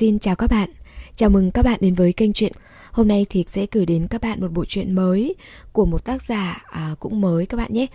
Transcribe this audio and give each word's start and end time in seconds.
Xin 0.00 0.18
chào 0.18 0.36
các 0.36 0.50
bạn, 0.50 0.70
chào 1.14 1.30
mừng 1.30 1.50
các 1.50 1.62
bạn 1.62 1.78
đến 1.82 1.94
với 1.94 2.12
kênh 2.12 2.32
truyện. 2.32 2.52
Hôm 2.92 3.08
nay 3.08 3.26
thì 3.30 3.44
sẽ 3.46 3.66
gửi 3.72 3.86
đến 3.86 4.06
các 4.10 4.20
bạn 4.20 4.40
một 4.40 4.52
bộ 4.52 4.64
truyện 4.64 4.94
mới 4.94 5.34
của 5.72 5.84
một 5.84 6.04
tác 6.04 6.22
giả 6.22 6.62
à, 6.70 6.94
cũng 7.00 7.20
mới 7.20 7.46
các 7.46 7.56
bạn 7.56 7.72
nhé. 7.72 7.86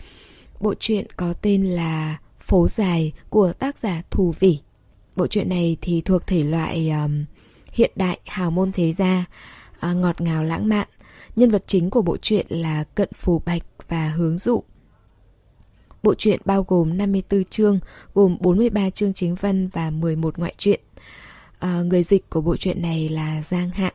Bộ 0.60 0.73
truyện 0.79 1.05
có 1.18 1.33
tên 1.33 1.65
là 1.65 2.18
Phố 2.39 2.68
Dài 2.68 3.13
của 3.29 3.54
tác 3.54 3.78
giả 3.78 4.02
Thù 4.10 4.33
Vĩ. 4.39 4.60
Bộ 5.15 5.28
truyện 5.28 5.49
này 5.49 5.78
thì 5.81 6.02
thuộc 6.02 6.28
thể 6.28 6.44
loại 6.44 6.89
um, 6.89 7.25
hiện 7.71 7.91
đại 7.95 8.19
hào 8.25 8.51
môn 8.51 8.71
thế 8.71 8.93
gia, 8.93 9.25
à, 9.79 9.93
ngọt 9.93 10.21
ngào 10.21 10.43
lãng 10.43 10.69
mạn. 10.69 10.87
Nhân 11.35 11.51
vật 11.51 11.63
chính 11.67 11.89
của 11.89 12.01
bộ 12.01 12.17
truyện 12.17 12.45
là 12.49 12.83
Cận 12.83 13.09
Phù 13.13 13.41
Bạch 13.45 13.63
và 13.89 14.09
Hướng 14.09 14.37
Dụ. 14.37 14.63
Bộ 16.03 16.13
truyện 16.17 16.39
bao 16.45 16.65
gồm 16.67 16.97
54 16.97 17.45
chương, 17.45 17.79
gồm 18.13 18.37
43 18.39 18.89
chương 18.89 19.13
chính 19.13 19.35
văn 19.35 19.67
và 19.67 19.89
11 19.89 20.37
ngoại 20.37 20.55
truyện. 20.57 20.79
À, 21.59 21.81
người 21.81 22.03
dịch 22.03 22.29
của 22.29 22.41
bộ 22.41 22.57
truyện 22.57 22.81
này 22.81 23.09
là 23.09 23.43
Giang 23.43 23.69
Hạ. 23.69 23.93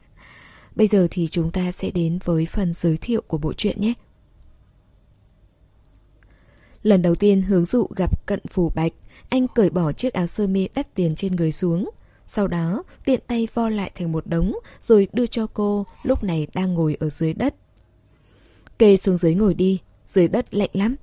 Bây 0.77 0.87
giờ 0.87 1.09
thì 1.10 1.28
chúng 1.30 1.51
ta 1.51 1.73
sẽ 1.73 1.91
đến 1.91 2.18
với 2.24 2.46
phần 2.46 2.73
giới 2.73 2.96
thiệu 2.96 3.23
của 3.27 3.38
bộ 3.38 3.52
truyện 3.52 3.80
nhé. 3.80 3.95
Lần 6.82 7.02
đầu 7.02 7.15
tiên 7.15 7.42
hướng 7.42 7.65
dụ 7.65 7.87
gặp 7.96 8.27
cận 8.27 8.41
phù 8.51 8.73
bạch, 8.74 8.92
anh 9.28 9.48
cởi 9.48 9.70
bỏ 9.70 9.92
chiếc 9.92 10.12
áo 10.12 10.27
sơ 10.27 10.46
mi 10.46 10.68
đắt 10.74 10.95
tiền 10.95 11.15
trên 11.15 11.37
người 11.37 11.52
xuống. 11.52 11.91
Sau 12.27 12.48
đó, 12.48 12.82
tiện 13.04 13.20
tay 13.27 13.48
vo 13.54 13.68
lại 13.68 13.90
thành 13.95 14.12
một 14.12 14.27
đống 14.27 14.52
rồi 14.80 15.09
đưa 15.12 15.27
cho 15.27 15.46
cô 15.46 15.87
lúc 16.02 16.24
này 16.24 16.46
đang 16.54 16.74
ngồi 16.74 16.96
ở 17.01 17.09
dưới 17.09 17.34
đất. 17.34 17.54
Kê 18.79 18.96
xuống 18.96 19.16
dưới 19.16 19.34
ngồi 19.34 19.54
đi, 19.54 19.79
dưới 20.06 20.29
đất 20.29 20.54
lạnh 20.54 20.70
lắm. 20.73 20.96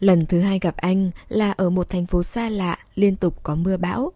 Lần 0.00 0.26
thứ 0.26 0.40
hai 0.40 0.58
gặp 0.58 0.76
anh 0.76 1.10
là 1.28 1.52
ở 1.52 1.70
một 1.70 1.88
thành 1.88 2.06
phố 2.06 2.22
xa 2.22 2.48
lạ, 2.48 2.78
liên 2.94 3.16
tục 3.16 3.42
có 3.42 3.54
mưa 3.54 3.76
bão. 3.76 4.12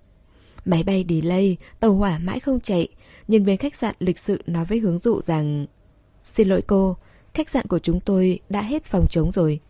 Máy 0.69 0.83
bay 0.83 1.05
delay, 1.09 1.57
tàu 1.81 1.95
hỏa 1.95 2.19
mãi 2.19 2.41
không 2.41 2.61
chạy, 2.61 2.89
nhân 3.29 3.45
viên 3.45 3.57
khách 3.57 3.75
sạn 3.75 3.95
lịch 3.99 4.19
sự 4.19 4.43
nói 4.47 4.65
với 4.65 4.79
hướng 4.79 4.99
dụ 4.99 5.21
rằng 5.21 5.67
Xin 6.25 6.49
lỗi 6.49 6.63
cô, 6.67 6.97
khách 7.35 7.49
sạn 7.49 7.67
của 7.67 7.79
chúng 7.79 8.01
tôi 8.01 8.41
đã 8.49 8.63
hết 8.63 8.85
phòng 8.85 9.07
trống 9.11 9.33
rồi. 9.33 9.61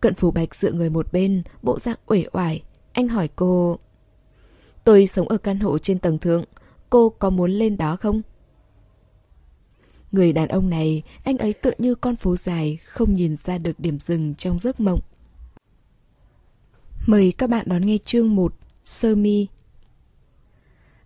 Cận 0.00 0.14
phủ 0.14 0.30
bạch 0.30 0.54
dựa 0.54 0.72
người 0.72 0.90
một 0.90 1.12
bên, 1.12 1.42
bộ 1.62 1.78
dạng 1.78 1.98
uể 2.06 2.24
oải. 2.32 2.62
Anh 2.92 3.08
hỏi 3.08 3.28
cô 3.36 3.78
Tôi 4.84 5.06
sống 5.06 5.28
ở 5.28 5.38
căn 5.38 5.60
hộ 5.60 5.78
trên 5.78 5.98
tầng 5.98 6.18
thượng, 6.18 6.44
cô 6.90 7.08
có 7.08 7.30
muốn 7.30 7.50
lên 7.50 7.76
đó 7.76 7.96
không? 7.96 8.22
Người 10.12 10.32
đàn 10.32 10.48
ông 10.48 10.70
này, 10.70 11.02
anh 11.24 11.38
ấy 11.38 11.52
tựa 11.52 11.72
như 11.78 11.94
con 11.94 12.16
phố 12.16 12.36
dài, 12.36 12.78
không 12.86 13.14
nhìn 13.14 13.36
ra 13.36 13.58
được 13.58 13.80
điểm 13.80 13.98
dừng 13.98 14.34
trong 14.34 14.60
giấc 14.60 14.80
mộng. 14.80 15.00
Mời 17.06 17.32
các 17.38 17.50
bạn 17.50 17.66
đón 17.68 17.86
nghe 17.86 17.98
chương 18.04 18.34
1, 18.34 18.54
Sơ 18.84 19.14
Mi. 19.14 19.46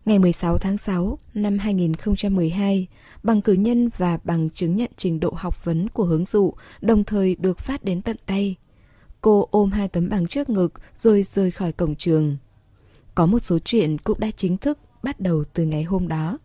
Ngày 0.07 0.19
16 0.19 0.59
tháng 0.59 0.79
6 0.79 1.19
năm 1.35 1.59
2012, 1.59 2.87
bằng 3.23 3.43
cử 3.43 3.53
nhân 3.53 3.91
và 3.97 4.19
bằng 4.25 4.51
chứng 4.51 4.77
nhận 4.77 4.91
trình 4.97 5.21
độ 5.21 5.33
học 5.37 5.65
vấn 5.65 5.89
của 5.89 6.05
hướng 6.05 6.25
dụ 6.25 6.55
đồng 6.81 7.05
thời 7.05 7.37
được 7.39 7.59
phát 7.59 7.85
đến 7.85 8.03
tận 8.03 8.17
tay. 8.27 8.57
Cô 9.21 9.49
ôm 9.51 9.71
hai 9.71 9.89
tấm 9.89 10.09
bằng 10.09 10.27
trước 10.27 10.49
ngực 10.49 10.73
rồi 10.97 11.23
rời 11.23 11.51
khỏi 11.51 11.73
cổng 11.73 11.95
trường. 11.95 12.37
Có 13.15 13.27
một 13.27 13.39
số 13.39 13.59
chuyện 13.59 13.99
cũng 13.99 14.21
đã 14.21 14.31
chính 14.37 14.57
thức 14.57 14.79
bắt 15.03 15.21
đầu 15.21 15.45
từ 15.53 15.65
ngày 15.65 15.83
hôm 15.83 16.09
đó. 16.09 16.39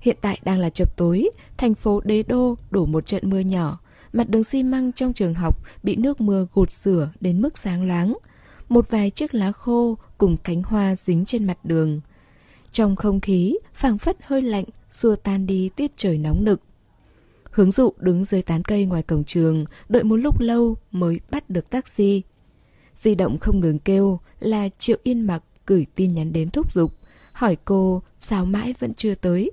Hiện 0.00 0.16
tại 0.20 0.38
đang 0.44 0.58
là 0.58 0.70
chập 0.70 0.96
tối, 0.96 1.30
thành 1.56 1.74
phố 1.74 2.00
Đế 2.04 2.22
Đô 2.22 2.56
đổ 2.70 2.86
một 2.86 3.06
trận 3.06 3.30
mưa 3.30 3.40
nhỏ. 3.40 3.80
Mặt 4.12 4.28
đường 4.28 4.44
xi 4.44 4.62
măng 4.62 4.92
trong 4.92 5.12
trường 5.12 5.34
học 5.34 5.62
bị 5.82 5.96
nước 5.96 6.20
mưa 6.20 6.46
gột 6.54 6.72
rửa 6.72 7.10
đến 7.20 7.42
mức 7.42 7.58
sáng 7.58 7.88
loáng. 7.88 8.16
Một 8.68 8.90
vài 8.90 9.10
chiếc 9.10 9.34
lá 9.34 9.52
khô 9.52 9.98
cùng 10.18 10.36
cánh 10.36 10.62
hoa 10.62 10.96
dính 10.96 11.24
trên 11.24 11.44
mặt 11.44 11.58
đường. 11.64 12.00
Trong 12.72 12.96
không 12.96 13.20
khí, 13.20 13.56
phảng 13.72 13.98
phất 13.98 14.16
hơi 14.22 14.42
lạnh, 14.42 14.64
xua 14.90 15.16
tan 15.16 15.46
đi 15.46 15.70
tiết 15.76 15.92
trời 15.96 16.18
nóng 16.18 16.44
nực. 16.44 16.60
Hướng 17.50 17.70
dụ 17.70 17.92
đứng 17.98 18.24
dưới 18.24 18.42
tán 18.42 18.62
cây 18.62 18.84
ngoài 18.84 19.02
cổng 19.02 19.24
trường, 19.24 19.64
đợi 19.88 20.04
một 20.04 20.16
lúc 20.16 20.40
lâu 20.40 20.76
mới 20.92 21.20
bắt 21.30 21.50
được 21.50 21.70
taxi. 21.70 22.22
Di 22.96 23.14
động 23.14 23.38
không 23.38 23.60
ngừng 23.60 23.78
kêu 23.78 24.20
là 24.40 24.68
Triệu 24.78 24.96
Yên 25.02 25.20
Mặc 25.26 25.42
gửi 25.66 25.86
tin 25.94 26.14
nhắn 26.14 26.32
đến 26.32 26.50
thúc 26.50 26.74
giục, 26.74 26.92
hỏi 27.32 27.56
cô 27.64 28.02
sao 28.18 28.44
mãi 28.44 28.74
vẫn 28.78 28.94
chưa 28.94 29.14
tới. 29.14 29.50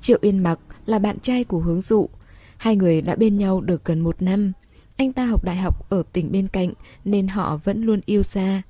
Triệu 0.00 0.18
Yên 0.20 0.38
Mặc 0.38 0.58
là 0.86 0.98
bạn 0.98 1.18
trai 1.18 1.44
của 1.44 1.58
hướng 1.58 1.80
dụ. 1.80 2.08
Hai 2.56 2.76
người 2.76 3.02
đã 3.02 3.16
bên 3.16 3.38
nhau 3.38 3.60
được 3.60 3.84
gần 3.84 4.00
một 4.00 4.22
năm. 4.22 4.52
Anh 4.96 5.12
ta 5.12 5.26
học 5.26 5.44
đại 5.44 5.56
học 5.56 5.90
ở 5.90 6.02
tỉnh 6.12 6.32
bên 6.32 6.48
cạnh 6.48 6.72
nên 7.04 7.28
họ 7.28 7.56
vẫn 7.64 7.82
luôn 7.82 8.00
yêu 8.06 8.22
xa. 8.22 8.62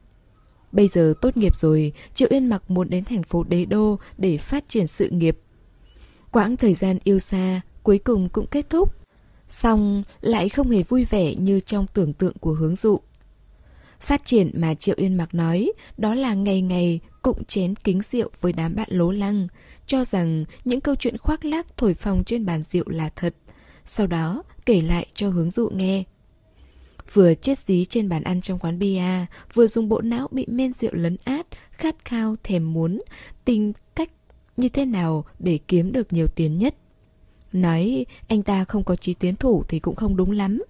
Bây 0.72 0.88
giờ 0.88 1.14
tốt 1.20 1.36
nghiệp 1.36 1.56
rồi, 1.56 1.92
Triệu 2.14 2.28
Yên 2.30 2.46
Mặc 2.46 2.70
muốn 2.70 2.90
đến 2.90 3.04
thành 3.04 3.22
phố 3.22 3.44
Đế 3.44 3.64
Đô 3.64 3.98
để 4.18 4.38
phát 4.38 4.64
triển 4.68 4.86
sự 4.86 5.08
nghiệp. 5.08 5.38
Quãng 6.30 6.56
thời 6.56 6.74
gian 6.74 6.98
yêu 7.04 7.18
xa 7.18 7.60
cuối 7.82 7.98
cùng 7.98 8.28
cũng 8.28 8.46
kết 8.46 8.70
thúc. 8.70 8.94
Xong 9.48 10.02
lại 10.20 10.48
không 10.48 10.70
hề 10.70 10.82
vui 10.82 11.04
vẻ 11.04 11.34
như 11.34 11.60
trong 11.60 11.86
tưởng 11.94 12.12
tượng 12.12 12.34
của 12.40 12.52
hướng 12.52 12.76
dụ. 12.76 13.00
Phát 14.00 14.24
triển 14.24 14.50
mà 14.54 14.74
Triệu 14.74 14.94
Yên 14.98 15.16
Mặc 15.16 15.34
nói 15.34 15.72
đó 15.98 16.14
là 16.14 16.34
ngày 16.34 16.62
ngày 16.62 17.00
cụng 17.22 17.44
chén 17.44 17.74
kính 17.74 18.00
rượu 18.02 18.30
với 18.40 18.52
đám 18.52 18.74
bạn 18.74 18.88
lố 18.90 19.10
lăng, 19.10 19.48
cho 19.86 20.04
rằng 20.04 20.44
những 20.64 20.80
câu 20.80 20.94
chuyện 20.94 21.18
khoác 21.18 21.44
lác 21.44 21.76
thổi 21.76 21.94
phồng 21.94 22.24
trên 22.24 22.46
bàn 22.46 22.62
rượu 22.62 22.88
là 22.88 23.10
thật. 23.16 23.34
Sau 23.84 24.06
đó 24.06 24.42
kể 24.66 24.80
lại 24.80 25.06
cho 25.14 25.28
hướng 25.28 25.50
dụ 25.50 25.68
nghe. 25.68 26.04
Vừa 27.12 27.34
chết 27.34 27.58
dí 27.58 27.84
trên 27.84 28.08
bàn 28.08 28.22
ăn 28.22 28.40
trong 28.40 28.58
quán 28.58 28.78
bia, 28.78 29.26
vừa 29.54 29.66
dùng 29.66 29.88
bộ 29.88 30.00
não 30.00 30.28
bị 30.30 30.46
men 30.48 30.72
rượu 30.72 30.94
lấn 30.94 31.16
át, 31.24 31.46
khát 31.70 32.04
khao, 32.04 32.36
thèm 32.42 32.72
muốn, 32.72 33.02
tìm 33.44 33.72
cách 33.94 34.10
như 34.56 34.68
thế 34.68 34.84
nào 34.84 35.24
để 35.38 35.58
kiếm 35.68 35.92
được 35.92 36.12
nhiều 36.12 36.26
tiền 36.26 36.58
nhất. 36.58 36.74
Nói 37.52 38.06
anh 38.28 38.42
ta 38.42 38.64
không 38.64 38.84
có 38.84 38.96
trí 38.96 39.14
tiến 39.14 39.36
thủ 39.36 39.64
thì 39.68 39.78
cũng 39.78 39.96
không 39.96 40.16
đúng 40.16 40.30
lắm. 40.30 40.62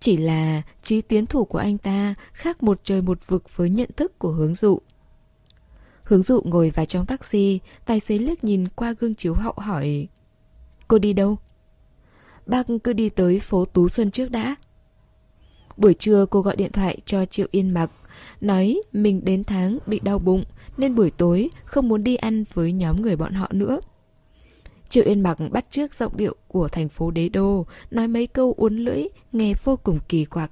Chỉ 0.00 0.16
là 0.16 0.62
trí 0.82 1.00
tiến 1.00 1.26
thủ 1.26 1.44
của 1.44 1.58
anh 1.58 1.78
ta 1.78 2.14
khác 2.32 2.62
một 2.62 2.80
trời 2.84 3.02
một 3.02 3.18
vực 3.26 3.56
với 3.56 3.70
nhận 3.70 3.90
thức 3.96 4.18
của 4.18 4.30
hướng 4.30 4.54
dụ. 4.54 4.78
Hướng 6.02 6.22
dụ 6.22 6.42
ngồi 6.44 6.70
vào 6.70 6.86
trong 6.86 7.06
taxi, 7.06 7.60
tài 7.84 8.00
xế 8.00 8.18
liếc 8.18 8.44
nhìn 8.44 8.68
qua 8.68 8.94
gương 9.00 9.14
chiếu 9.14 9.34
hậu 9.34 9.54
hỏi 9.56 10.08
Cô 10.88 10.98
đi 10.98 11.12
đâu? 11.12 11.38
Bác 12.46 12.66
cứ 12.84 12.92
đi 12.92 13.08
tới 13.08 13.38
phố 13.38 13.64
Tú 13.64 13.88
Xuân 13.88 14.10
trước 14.10 14.30
đã. 14.30 14.56
Buổi 15.80 15.94
trưa 15.94 16.26
cô 16.30 16.40
gọi 16.40 16.56
điện 16.56 16.72
thoại 16.72 16.98
cho 17.04 17.24
Triệu 17.24 17.46
Yên 17.50 17.70
Mặc, 17.70 17.90
nói 18.40 18.80
mình 18.92 19.24
đến 19.24 19.44
tháng 19.44 19.78
bị 19.86 20.00
đau 20.00 20.18
bụng 20.18 20.44
nên 20.76 20.94
buổi 20.94 21.10
tối 21.10 21.50
không 21.64 21.88
muốn 21.88 22.04
đi 22.04 22.16
ăn 22.16 22.44
với 22.54 22.72
nhóm 22.72 23.02
người 23.02 23.16
bọn 23.16 23.32
họ 23.32 23.48
nữa. 23.52 23.80
Triệu 24.88 25.04
Yên 25.04 25.20
Mặc 25.20 25.38
bắt 25.50 25.66
trước 25.70 25.94
giọng 25.94 26.16
điệu 26.16 26.34
của 26.48 26.68
thành 26.68 26.88
phố 26.88 27.10
Đế 27.10 27.28
Đô, 27.28 27.66
nói 27.90 28.08
mấy 28.08 28.26
câu 28.26 28.54
uốn 28.56 28.76
lưỡi, 28.76 29.04
nghe 29.32 29.54
vô 29.64 29.76
cùng 29.76 29.98
kỳ 30.08 30.24
quặc. 30.24 30.50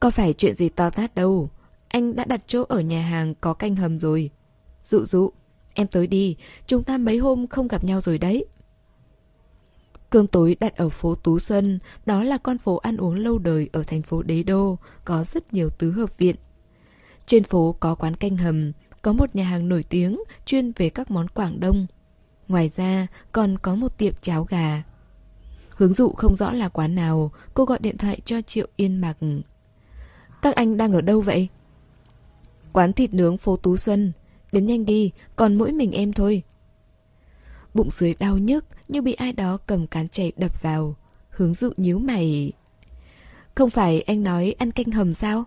Có 0.00 0.10
phải 0.10 0.32
chuyện 0.32 0.54
gì 0.54 0.68
to 0.68 0.90
tát 0.90 1.14
đâu, 1.14 1.50
anh 1.88 2.16
đã 2.16 2.24
đặt 2.24 2.40
chỗ 2.46 2.64
ở 2.68 2.80
nhà 2.80 3.02
hàng 3.02 3.34
có 3.40 3.54
canh 3.54 3.76
hầm 3.76 3.98
rồi. 3.98 4.30
Dụ 4.82 5.04
dụ, 5.04 5.32
em 5.74 5.86
tới 5.86 6.06
đi, 6.06 6.36
chúng 6.66 6.84
ta 6.84 6.98
mấy 6.98 7.18
hôm 7.18 7.46
không 7.46 7.68
gặp 7.68 7.84
nhau 7.84 8.00
rồi 8.00 8.18
đấy. 8.18 8.44
Cơm 10.12 10.26
tối 10.26 10.56
đặt 10.60 10.76
ở 10.76 10.88
phố 10.88 11.14
Tú 11.14 11.38
Xuân, 11.38 11.78
đó 12.06 12.22
là 12.22 12.38
con 12.38 12.58
phố 12.58 12.76
ăn 12.76 12.96
uống 12.96 13.14
lâu 13.14 13.38
đời 13.38 13.68
ở 13.72 13.82
thành 13.82 14.02
phố 14.02 14.22
Đế 14.22 14.42
Đô, 14.42 14.78
có 15.04 15.24
rất 15.24 15.52
nhiều 15.52 15.70
tứ 15.70 15.90
hợp 15.90 16.18
viện. 16.18 16.36
Trên 17.26 17.44
phố 17.44 17.76
có 17.80 17.94
quán 17.94 18.14
canh 18.16 18.36
hầm, 18.36 18.72
có 19.02 19.12
một 19.12 19.36
nhà 19.36 19.44
hàng 19.44 19.68
nổi 19.68 19.84
tiếng 19.88 20.20
chuyên 20.46 20.72
về 20.76 20.90
các 20.90 21.10
món 21.10 21.28
Quảng 21.28 21.60
Đông. 21.60 21.86
Ngoài 22.48 22.70
ra 22.76 23.06
còn 23.32 23.58
có 23.58 23.74
một 23.74 23.98
tiệm 23.98 24.14
cháo 24.20 24.44
gà. 24.44 24.82
Hướng 25.70 25.94
dụ 25.94 26.08
không 26.08 26.36
rõ 26.36 26.52
là 26.52 26.68
quán 26.68 26.94
nào, 26.94 27.32
cô 27.54 27.64
gọi 27.64 27.78
điện 27.82 27.98
thoại 27.98 28.20
cho 28.24 28.40
Triệu 28.40 28.66
Yên 28.76 29.00
Mạc. 29.00 29.16
Các 30.42 30.54
anh 30.54 30.76
đang 30.76 30.92
ở 30.92 31.00
đâu 31.00 31.20
vậy? 31.20 31.48
Quán 32.72 32.92
thịt 32.92 33.14
nướng 33.14 33.38
phố 33.38 33.56
Tú 33.56 33.76
Xuân. 33.76 34.12
Đến 34.52 34.66
nhanh 34.66 34.84
đi, 34.84 35.10
còn 35.36 35.54
mỗi 35.54 35.72
mình 35.72 35.92
em 35.92 36.12
thôi. 36.12 36.42
Bụng 37.74 37.90
dưới 37.90 38.14
đau 38.14 38.38
nhức 38.38 38.64
như 38.92 39.02
bị 39.02 39.12
ai 39.12 39.32
đó 39.32 39.58
cầm 39.66 39.86
cán 39.86 40.08
chảy 40.08 40.32
đập 40.36 40.62
vào. 40.62 40.96
Hướng 41.30 41.54
dụ 41.54 41.70
nhíu 41.76 41.98
mày. 41.98 42.52
Không 43.54 43.70
phải 43.70 44.00
anh 44.00 44.22
nói 44.22 44.54
ăn 44.58 44.70
canh 44.70 44.90
hầm 44.90 45.14
sao? 45.14 45.44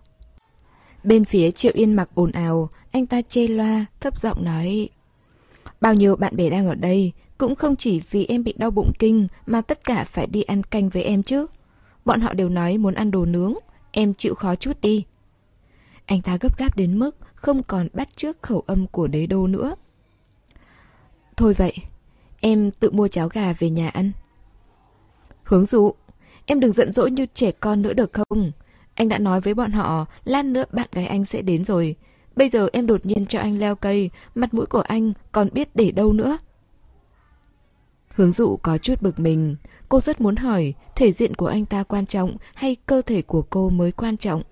Bên 1.04 1.24
phía 1.24 1.50
Triệu 1.50 1.72
Yên 1.74 1.94
mặc 1.94 2.08
ồn 2.14 2.32
ào, 2.32 2.70
anh 2.92 3.06
ta 3.06 3.22
chê 3.22 3.48
loa, 3.48 3.86
thấp 4.00 4.20
giọng 4.20 4.44
nói. 4.44 4.88
Bao 5.80 5.94
nhiêu 5.94 6.16
bạn 6.16 6.36
bè 6.36 6.50
đang 6.50 6.66
ở 6.66 6.74
đây, 6.74 7.12
cũng 7.38 7.54
không 7.54 7.76
chỉ 7.76 8.02
vì 8.10 8.26
em 8.26 8.44
bị 8.44 8.54
đau 8.56 8.70
bụng 8.70 8.92
kinh 8.98 9.28
mà 9.46 9.60
tất 9.60 9.84
cả 9.84 10.04
phải 10.04 10.26
đi 10.26 10.42
ăn 10.42 10.62
canh 10.62 10.88
với 10.88 11.02
em 11.02 11.22
chứ. 11.22 11.46
Bọn 12.04 12.20
họ 12.20 12.34
đều 12.34 12.48
nói 12.48 12.78
muốn 12.78 12.94
ăn 12.94 13.10
đồ 13.10 13.24
nướng, 13.24 13.54
em 13.92 14.14
chịu 14.14 14.34
khó 14.34 14.54
chút 14.54 14.80
đi. 14.80 15.04
Anh 16.06 16.22
ta 16.22 16.38
gấp 16.40 16.58
gáp 16.58 16.76
đến 16.76 16.98
mức 16.98 17.16
không 17.34 17.62
còn 17.62 17.88
bắt 17.92 18.16
trước 18.16 18.42
khẩu 18.42 18.60
âm 18.60 18.86
của 18.86 19.06
đế 19.06 19.26
đô 19.26 19.46
nữa. 19.46 19.74
Thôi 21.36 21.54
vậy, 21.54 21.72
em 22.40 22.70
tự 22.70 22.90
mua 22.90 23.08
cháo 23.08 23.28
gà 23.28 23.52
về 23.52 23.70
nhà 23.70 23.88
ăn. 23.88 24.12
Hướng 25.44 25.66
dụ, 25.66 25.94
em 26.46 26.60
đừng 26.60 26.72
giận 26.72 26.92
dỗi 26.92 27.10
như 27.10 27.26
trẻ 27.34 27.52
con 27.52 27.82
nữa 27.82 27.92
được 27.92 28.10
không? 28.12 28.52
Anh 28.94 29.08
đã 29.08 29.18
nói 29.18 29.40
với 29.40 29.54
bọn 29.54 29.72
họ, 29.72 30.06
lát 30.24 30.44
nữa 30.44 30.64
bạn 30.72 30.88
gái 30.92 31.06
anh 31.06 31.24
sẽ 31.24 31.42
đến 31.42 31.64
rồi. 31.64 31.96
Bây 32.36 32.48
giờ 32.48 32.68
em 32.72 32.86
đột 32.86 33.06
nhiên 33.06 33.26
cho 33.26 33.38
anh 33.38 33.58
leo 33.58 33.76
cây, 33.76 34.10
mặt 34.34 34.54
mũi 34.54 34.66
của 34.66 34.80
anh 34.80 35.12
còn 35.32 35.48
biết 35.52 35.68
để 35.76 35.90
đâu 35.90 36.12
nữa. 36.12 36.38
Hướng 38.08 38.32
dụ 38.32 38.56
có 38.62 38.78
chút 38.78 39.02
bực 39.02 39.18
mình. 39.18 39.56
Cô 39.88 40.00
rất 40.00 40.20
muốn 40.20 40.36
hỏi 40.36 40.74
thể 40.94 41.12
diện 41.12 41.34
của 41.34 41.46
anh 41.46 41.66
ta 41.66 41.82
quan 41.82 42.06
trọng 42.06 42.36
hay 42.54 42.76
cơ 42.86 43.02
thể 43.02 43.22
của 43.22 43.42
cô 43.42 43.70
mới 43.70 43.92
quan 43.92 44.16
trọng. 44.16 44.42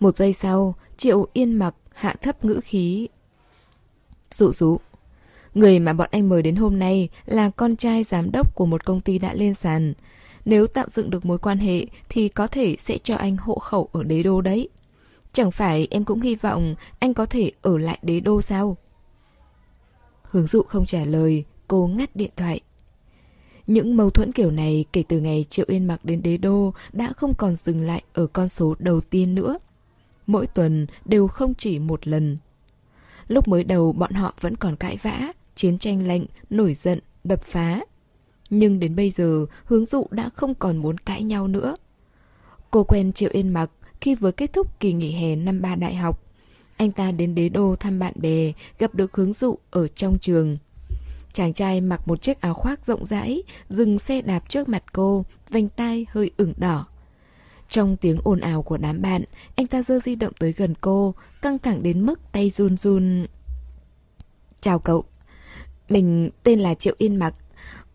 Một 0.00 0.16
giây 0.16 0.32
sau, 0.32 0.74
Triệu 0.96 1.26
yên 1.32 1.58
mặc 1.58 1.74
hạ 1.94 2.14
thấp 2.22 2.44
ngữ 2.44 2.60
khí. 2.64 3.08
Dụ 4.30 4.52
dụ. 4.52 4.78
Người 5.54 5.78
mà 5.78 5.92
bọn 5.92 6.08
anh 6.12 6.28
mời 6.28 6.42
đến 6.42 6.56
hôm 6.56 6.78
nay 6.78 7.08
là 7.26 7.50
con 7.50 7.76
trai 7.76 8.04
giám 8.04 8.32
đốc 8.32 8.54
của 8.54 8.66
một 8.66 8.84
công 8.84 9.00
ty 9.00 9.18
đã 9.18 9.34
lên 9.34 9.54
sàn. 9.54 9.94
Nếu 10.44 10.66
tạo 10.66 10.86
dựng 10.94 11.10
được 11.10 11.24
mối 11.24 11.38
quan 11.38 11.58
hệ 11.58 11.86
thì 12.08 12.28
có 12.28 12.46
thể 12.46 12.76
sẽ 12.78 12.98
cho 13.02 13.16
anh 13.16 13.36
hộ 13.36 13.58
khẩu 13.58 13.88
ở 13.92 14.02
đế 14.02 14.22
đô 14.22 14.40
đấy. 14.40 14.68
Chẳng 15.32 15.50
phải 15.50 15.88
em 15.90 16.04
cũng 16.04 16.20
hy 16.20 16.34
vọng 16.34 16.74
anh 16.98 17.14
có 17.14 17.26
thể 17.26 17.52
ở 17.62 17.78
lại 17.78 17.98
đế 18.02 18.20
đô 18.20 18.40
sao? 18.40 18.76
Hướng 20.22 20.46
dụ 20.46 20.62
không 20.62 20.86
trả 20.86 21.04
lời, 21.04 21.44
cô 21.68 21.86
ngắt 21.86 22.16
điện 22.16 22.30
thoại. 22.36 22.60
Những 23.66 23.96
mâu 23.96 24.10
thuẫn 24.10 24.32
kiểu 24.32 24.50
này 24.50 24.84
kể 24.92 25.02
từ 25.08 25.20
ngày 25.20 25.44
Triệu 25.50 25.66
Yên 25.68 25.86
mặc 25.86 26.04
đến 26.04 26.22
đế 26.22 26.36
đô 26.36 26.74
đã 26.92 27.12
không 27.16 27.34
còn 27.34 27.56
dừng 27.56 27.80
lại 27.80 28.02
ở 28.12 28.26
con 28.26 28.48
số 28.48 28.74
đầu 28.78 29.00
tiên 29.00 29.34
nữa. 29.34 29.58
Mỗi 30.26 30.46
tuần 30.46 30.86
đều 31.04 31.28
không 31.28 31.54
chỉ 31.54 31.78
một 31.78 32.06
lần. 32.06 32.38
Lúc 33.28 33.48
mới 33.48 33.64
đầu 33.64 33.92
bọn 33.92 34.12
họ 34.12 34.34
vẫn 34.40 34.56
còn 34.56 34.76
cãi 34.76 34.98
vã, 35.02 35.32
chiến 35.54 35.78
tranh 35.78 36.06
lạnh, 36.06 36.26
nổi 36.50 36.74
giận, 36.74 36.98
đập 37.24 37.42
phá. 37.42 37.80
Nhưng 38.50 38.78
đến 38.78 38.96
bây 38.96 39.10
giờ, 39.10 39.46
hướng 39.64 39.86
dụ 39.86 40.06
đã 40.10 40.30
không 40.34 40.54
còn 40.54 40.76
muốn 40.76 40.98
cãi 40.98 41.22
nhau 41.22 41.48
nữa. 41.48 41.76
Cô 42.70 42.84
quen 42.84 43.12
Triệu 43.12 43.30
Yên 43.32 43.48
mặc 43.48 43.70
khi 44.00 44.14
vừa 44.14 44.30
kết 44.30 44.52
thúc 44.52 44.80
kỳ 44.80 44.92
nghỉ 44.92 45.12
hè 45.12 45.36
năm 45.36 45.62
ba 45.62 45.74
đại 45.74 45.94
học. 45.94 46.22
Anh 46.76 46.92
ta 46.92 47.12
đến 47.12 47.34
đế 47.34 47.48
đô 47.48 47.76
thăm 47.76 47.98
bạn 47.98 48.12
bè, 48.16 48.52
gặp 48.78 48.94
được 48.94 49.16
hướng 49.16 49.32
dụ 49.32 49.58
ở 49.70 49.88
trong 49.88 50.18
trường. 50.18 50.58
Chàng 51.32 51.52
trai 51.52 51.80
mặc 51.80 52.08
một 52.08 52.22
chiếc 52.22 52.40
áo 52.40 52.54
khoác 52.54 52.86
rộng 52.86 53.06
rãi, 53.06 53.42
dừng 53.68 53.98
xe 53.98 54.22
đạp 54.22 54.48
trước 54.48 54.68
mặt 54.68 54.92
cô, 54.92 55.24
vành 55.50 55.68
tai 55.68 56.06
hơi 56.10 56.30
ửng 56.36 56.54
đỏ. 56.56 56.86
Trong 57.68 57.96
tiếng 57.96 58.18
ồn 58.24 58.40
ào 58.40 58.62
của 58.62 58.76
đám 58.76 59.02
bạn, 59.02 59.24
anh 59.56 59.66
ta 59.66 59.82
giơ 59.82 59.98
di 59.98 60.14
động 60.14 60.32
tới 60.38 60.52
gần 60.52 60.74
cô, 60.80 61.14
căng 61.42 61.58
thẳng 61.58 61.82
đến 61.82 62.06
mức 62.06 62.20
tay 62.32 62.50
run 62.50 62.76
run. 62.76 63.26
Chào 64.60 64.78
cậu, 64.78 65.04
mình 65.88 66.30
tên 66.42 66.60
là 66.60 66.74
Triệu 66.74 66.94
Yên 66.98 67.16
Mặc, 67.16 67.34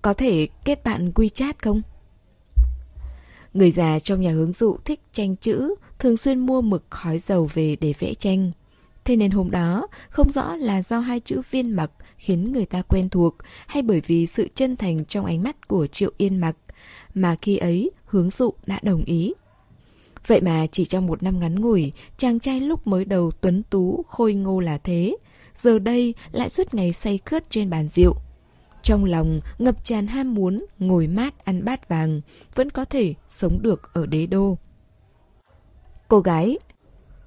có 0.01 0.13
thể 0.13 0.47
kết 0.65 0.83
bạn 0.83 1.11
WeChat 1.15 1.53
không? 1.61 1.81
Người 3.53 3.71
già 3.71 3.99
trong 3.99 4.21
nhà 4.21 4.31
hướng 4.31 4.53
dụ 4.53 4.77
thích 4.85 4.99
tranh 5.11 5.35
chữ, 5.35 5.75
thường 5.99 6.17
xuyên 6.17 6.39
mua 6.39 6.61
mực 6.61 6.85
khói 6.89 7.17
dầu 7.17 7.49
về 7.53 7.75
để 7.81 7.93
vẽ 7.99 8.13
tranh. 8.13 8.51
Thế 9.05 9.15
nên 9.15 9.31
hôm 9.31 9.51
đó, 9.51 9.87
không 10.09 10.31
rõ 10.31 10.55
là 10.55 10.81
do 10.81 10.99
hai 10.99 11.19
chữ 11.19 11.41
viên 11.51 11.71
mặc 11.71 11.91
khiến 12.17 12.51
người 12.51 12.65
ta 12.65 12.81
quen 12.81 13.09
thuộc 13.09 13.35
hay 13.67 13.83
bởi 13.83 14.01
vì 14.07 14.25
sự 14.25 14.47
chân 14.55 14.75
thành 14.75 15.05
trong 15.05 15.25
ánh 15.25 15.43
mắt 15.43 15.67
của 15.67 15.87
Triệu 15.87 16.11
Yên 16.17 16.37
mặc, 16.37 16.55
mà 17.13 17.35
khi 17.41 17.57
ấy 17.57 17.91
hướng 18.05 18.29
dụ 18.29 18.53
đã 18.65 18.79
đồng 18.83 19.03
ý. 19.03 19.33
Vậy 20.27 20.41
mà 20.41 20.67
chỉ 20.71 20.85
trong 20.85 21.07
một 21.07 21.23
năm 21.23 21.39
ngắn 21.39 21.61
ngủi, 21.61 21.91
chàng 22.17 22.39
trai 22.39 22.61
lúc 22.61 22.87
mới 22.87 23.05
đầu 23.05 23.31
tuấn 23.31 23.63
tú, 23.69 24.05
khôi 24.07 24.33
ngô 24.33 24.59
là 24.59 24.77
thế, 24.77 25.15
giờ 25.59 25.79
đây 25.79 26.13
lại 26.31 26.49
suốt 26.49 26.73
ngày 26.73 26.93
say 26.93 27.19
khướt 27.25 27.49
trên 27.49 27.69
bàn 27.69 27.87
rượu. 27.87 28.15
Trong 28.83 29.05
lòng 29.05 29.39
ngập 29.57 29.85
tràn 29.85 30.07
ham 30.07 30.33
muốn, 30.33 30.65
ngồi 30.79 31.07
mát 31.07 31.45
ăn 31.45 31.65
bát 31.65 31.89
vàng, 31.89 32.21
vẫn 32.55 32.69
có 32.69 32.85
thể 32.85 33.13
sống 33.29 33.61
được 33.61 33.93
ở 33.93 34.05
đế 34.05 34.25
đô. 34.25 34.57
Cô 36.07 36.19
gái 36.19 36.57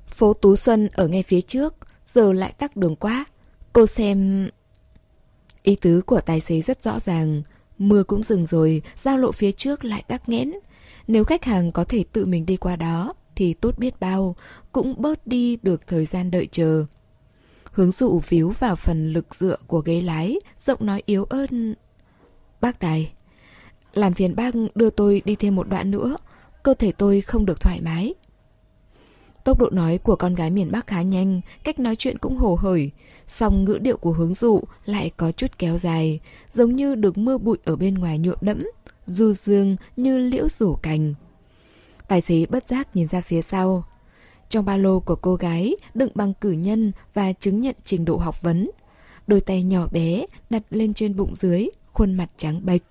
Phố 0.06 0.32
Tú 0.32 0.56
Xuân 0.56 0.88
ở 0.92 1.08
ngay 1.08 1.22
phía 1.22 1.40
trước, 1.40 1.74
giờ 2.04 2.32
lại 2.32 2.52
tắc 2.58 2.76
đường 2.76 2.96
quá. 2.96 3.24
Cô 3.72 3.86
xem... 3.86 4.48
Ý 5.62 5.76
tứ 5.76 6.02
của 6.06 6.20
tài 6.20 6.40
xế 6.40 6.60
rất 6.60 6.82
rõ 6.82 7.00
ràng. 7.00 7.42
Mưa 7.78 8.02
cũng 8.02 8.22
dừng 8.22 8.46
rồi, 8.46 8.82
giao 8.96 9.18
lộ 9.18 9.32
phía 9.32 9.52
trước 9.52 9.84
lại 9.84 10.04
tắc 10.08 10.28
nghẽn. 10.28 10.52
Nếu 11.06 11.24
khách 11.24 11.44
hàng 11.44 11.72
có 11.72 11.84
thể 11.84 12.04
tự 12.12 12.26
mình 12.26 12.46
đi 12.46 12.56
qua 12.56 12.76
đó, 12.76 13.14
thì 13.36 13.54
tốt 13.54 13.78
biết 13.78 14.00
bao, 14.00 14.36
cũng 14.72 14.94
bớt 14.98 15.26
đi 15.26 15.58
được 15.62 15.86
thời 15.86 16.04
gian 16.04 16.30
đợi 16.30 16.48
chờ. 16.52 16.86
Hướng 17.72 17.90
dụ 17.90 18.20
víu 18.28 18.50
vào 18.58 18.76
phần 18.76 19.12
lực 19.12 19.34
dựa 19.34 19.56
của 19.66 19.80
ghế 19.80 20.00
lái, 20.00 20.36
giọng 20.58 20.86
nói 20.86 21.02
yếu 21.06 21.24
ớt. 21.24 21.46
Bác 22.60 22.80
Tài, 22.80 23.12
làm 23.92 24.14
phiền 24.14 24.36
bác 24.36 24.54
đưa 24.74 24.90
tôi 24.90 25.22
đi 25.24 25.34
thêm 25.34 25.54
một 25.56 25.68
đoạn 25.68 25.90
nữa, 25.90 26.16
cơ 26.62 26.74
thể 26.74 26.92
tôi 26.92 27.20
không 27.20 27.46
được 27.46 27.60
thoải 27.60 27.80
mái. 27.80 28.14
Tốc 29.44 29.58
độ 29.58 29.70
nói 29.70 29.98
của 29.98 30.16
con 30.16 30.34
gái 30.34 30.50
miền 30.50 30.72
Bắc 30.72 30.86
khá 30.86 31.02
nhanh, 31.02 31.40
cách 31.64 31.78
nói 31.78 31.96
chuyện 31.96 32.18
cũng 32.18 32.36
hồ 32.36 32.58
hởi, 32.60 32.90
song 33.26 33.64
ngữ 33.64 33.78
điệu 33.78 33.96
của 33.96 34.12
hướng 34.12 34.34
dụ 34.34 34.60
lại 34.84 35.10
có 35.16 35.32
chút 35.32 35.58
kéo 35.58 35.78
dài, 35.78 36.20
giống 36.50 36.76
như 36.76 36.94
được 36.94 37.18
mưa 37.18 37.38
bụi 37.38 37.58
ở 37.64 37.76
bên 37.76 37.94
ngoài 37.94 38.18
nhuộm 38.18 38.38
đẫm, 38.40 38.62
du 39.06 39.32
dương 39.32 39.76
như 39.96 40.18
liễu 40.18 40.48
rủ 40.48 40.74
cành. 40.74 41.14
Tài 42.08 42.20
xế 42.20 42.46
bất 42.46 42.68
giác 42.68 42.96
nhìn 42.96 43.06
ra 43.06 43.20
phía 43.20 43.42
sau. 43.42 43.84
Trong 44.52 44.64
ba 44.64 44.76
lô 44.76 45.00
của 45.00 45.14
cô 45.14 45.34
gái 45.34 45.76
đựng 45.94 46.10
bằng 46.14 46.34
cử 46.34 46.50
nhân 46.50 46.92
và 47.14 47.32
chứng 47.32 47.60
nhận 47.60 47.74
trình 47.84 48.04
độ 48.04 48.16
học 48.16 48.42
vấn. 48.42 48.70
Đôi 49.26 49.40
tay 49.40 49.62
nhỏ 49.62 49.88
bé 49.92 50.26
đặt 50.50 50.62
lên 50.70 50.94
trên 50.94 51.16
bụng 51.16 51.34
dưới, 51.34 51.68
khuôn 51.92 52.14
mặt 52.14 52.30
trắng 52.36 52.60
bệch. 52.64 52.82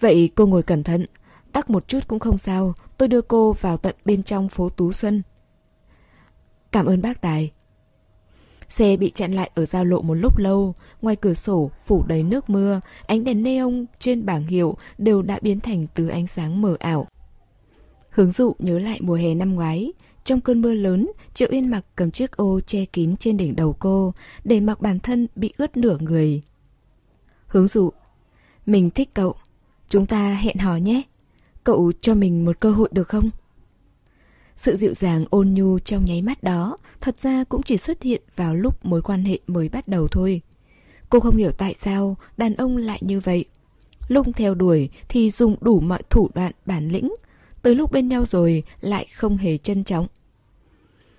Vậy 0.00 0.30
cô 0.34 0.46
ngồi 0.46 0.62
cẩn 0.62 0.82
thận, 0.82 1.06
tắc 1.52 1.70
một 1.70 1.88
chút 1.88 1.98
cũng 2.08 2.18
không 2.18 2.38
sao, 2.38 2.74
tôi 2.98 3.08
đưa 3.08 3.20
cô 3.20 3.52
vào 3.52 3.76
tận 3.76 3.94
bên 4.04 4.22
trong 4.22 4.48
phố 4.48 4.68
Tú 4.68 4.92
Xuân. 4.92 5.22
Cảm 6.72 6.86
ơn 6.86 7.02
bác 7.02 7.20
Tài. 7.20 7.52
Xe 8.68 8.96
bị 8.96 9.10
chặn 9.10 9.32
lại 9.32 9.50
ở 9.54 9.64
giao 9.64 9.84
lộ 9.84 10.02
một 10.02 10.14
lúc 10.14 10.38
lâu, 10.38 10.74
ngoài 11.02 11.16
cửa 11.16 11.34
sổ 11.34 11.70
phủ 11.86 12.04
đầy 12.06 12.22
nước 12.22 12.50
mưa, 12.50 12.80
ánh 13.06 13.24
đèn 13.24 13.42
neon 13.42 13.84
trên 13.98 14.26
bảng 14.26 14.46
hiệu 14.46 14.76
đều 14.98 15.22
đã 15.22 15.38
biến 15.42 15.60
thành 15.60 15.86
từ 15.94 16.08
ánh 16.08 16.26
sáng 16.26 16.62
mờ 16.62 16.76
ảo. 16.78 17.06
Hướng 18.10 18.30
dụ 18.30 18.54
nhớ 18.58 18.78
lại 18.78 18.98
mùa 19.02 19.14
hè 19.14 19.34
năm 19.34 19.54
ngoái, 19.54 19.92
trong 20.24 20.40
cơn 20.40 20.62
mưa 20.62 20.74
lớn, 20.74 21.10
Triệu 21.34 21.48
Yên 21.50 21.70
mặc 21.70 21.84
cầm 21.96 22.10
chiếc 22.10 22.36
ô 22.36 22.60
che 22.60 22.84
kín 22.84 23.16
trên 23.16 23.36
đỉnh 23.36 23.56
đầu 23.56 23.76
cô, 23.78 24.14
để 24.44 24.60
mặc 24.60 24.80
bản 24.80 25.00
thân 25.00 25.26
bị 25.36 25.54
ướt 25.56 25.76
nửa 25.76 25.96
người. 26.00 26.42
Hướng 27.46 27.68
dụ, 27.68 27.90
mình 28.66 28.90
thích 28.90 29.10
cậu, 29.14 29.34
chúng 29.88 30.06
ta 30.06 30.34
hẹn 30.34 30.58
hò 30.58 30.76
nhé. 30.76 31.02
Cậu 31.64 31.92
cho 32.00 32.14
mình 32.14 32.44
một 32.44 32.60
cơ 32.60 32.70
hội 32.70 32.88
được 32.92 33.08
không? 33.08 33.30
Sự 34.56 34.76
dịu 34.76 34.94
dàng 34.94 35.24
ôn 35.30 35.54
nhu 35.54 35.78
trong 35.78 36.04
nháy 36.04 36.22
mắt 36.22 36.42
đó 36.42 36.76
thật 37.00 37.20
ra 37.20 37.44
cũng 37.44 37.62
chỉ 37.62 37.76
xuất 37.76 38.02
hiện 38.02 38.22
vào 38.36 38.54
lúc 38.54 38.84
mối 38.84 39.02
quan 39.02 39.24
hệ 39.24 39.38
mới 39.46 39.68
bắt 39.68 39.88
đầu 39.88 40.08
thôi. 40.08 40.40
Cô 41.08 41.20
không 41.20 41.36
hiểu 41.36 41.50
tại 41.52 41.74
sao 41.80 42.16
đàn 42.36 42.54
ông 42.54 42.76
lại 42.76 42.98
như 43.00 43.20
vậy. 43.20 43.44
Lúc 44.08 44.26
theo 44.36 44.54
đuổi 44.54 44.88
thì 45.08 45.30
dùng 45.30 45.56
đủ 45.60 45.80
mọi 45.80 46.02
thủ 46.10 46.30
đoạn 46.34 46.52
bản 46.66 46.88
lĩnh, 46.88 47.12
tới 47.62 47.74
lúc 47.74 47.92
bên 47.92 48.08
nhau 48.08 48.24
rồi 48.26 48.62
lại 48.80 49.06
không 49.14 49.36
hề 49.36 49.58
trân 49.58 49.84
trọng. 49.84 50.06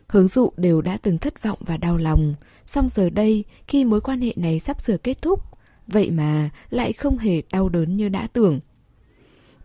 Hướng 0.08 0.28
dụ 0.28 0.52
đều 0.58 0.82
đã 0.82 0.98
từng 0.98 1.18
thất 1.18 1.44
vọng 1.44 1.60
và 1.62 1.78
đau 1.78 1.98
lòng, 1.98 2.36
song 2.66 2.90
giờ 2.90 3.10
đây 3.10 3.44
khi 3.68 3.86
mối 3.86 4.02
quan 4.02 4.22
hệ 4.22 4.34
này 4.36 4.60
sắp 4.60 4.82
sửa 4.82 4.98
kết 4.98 5.22
thúc, 5.22 5.40
vậy 5.88 6.12
mà 6.12 6.50
lại 6.70 6.94
không 6.94 7.18
hề 7.18 7.42
đau 7.52 7.70
đớn 7.70 7.98
như 7.98 8.10
đã 8.10 8.28
tưởng. 8.28 8.60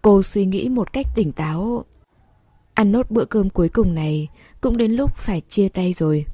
Cô 0.02 0.22
suy 0.22 0.46
nghĩ 0.46 0.68
một 0.68 0.92
cách 0.92 1.06
tỉnh 1.14 1.32
táo. 1.32 1.84
Ăn 2.74 2.92
nốt 2.92 3.10
bữa 3.10 3.24
cơm 3.24 3.50
cuối 3.50 3.68
cùng 3.68 3.94
này, 3.94 4.28
cũng 4.60 4.76
đến 4.76 4.92
lúc 4.92 5.16
phải 5.16 5.42
chia 5.48 5.68
tay 5.68 5.92
rồi. 5.92 6.24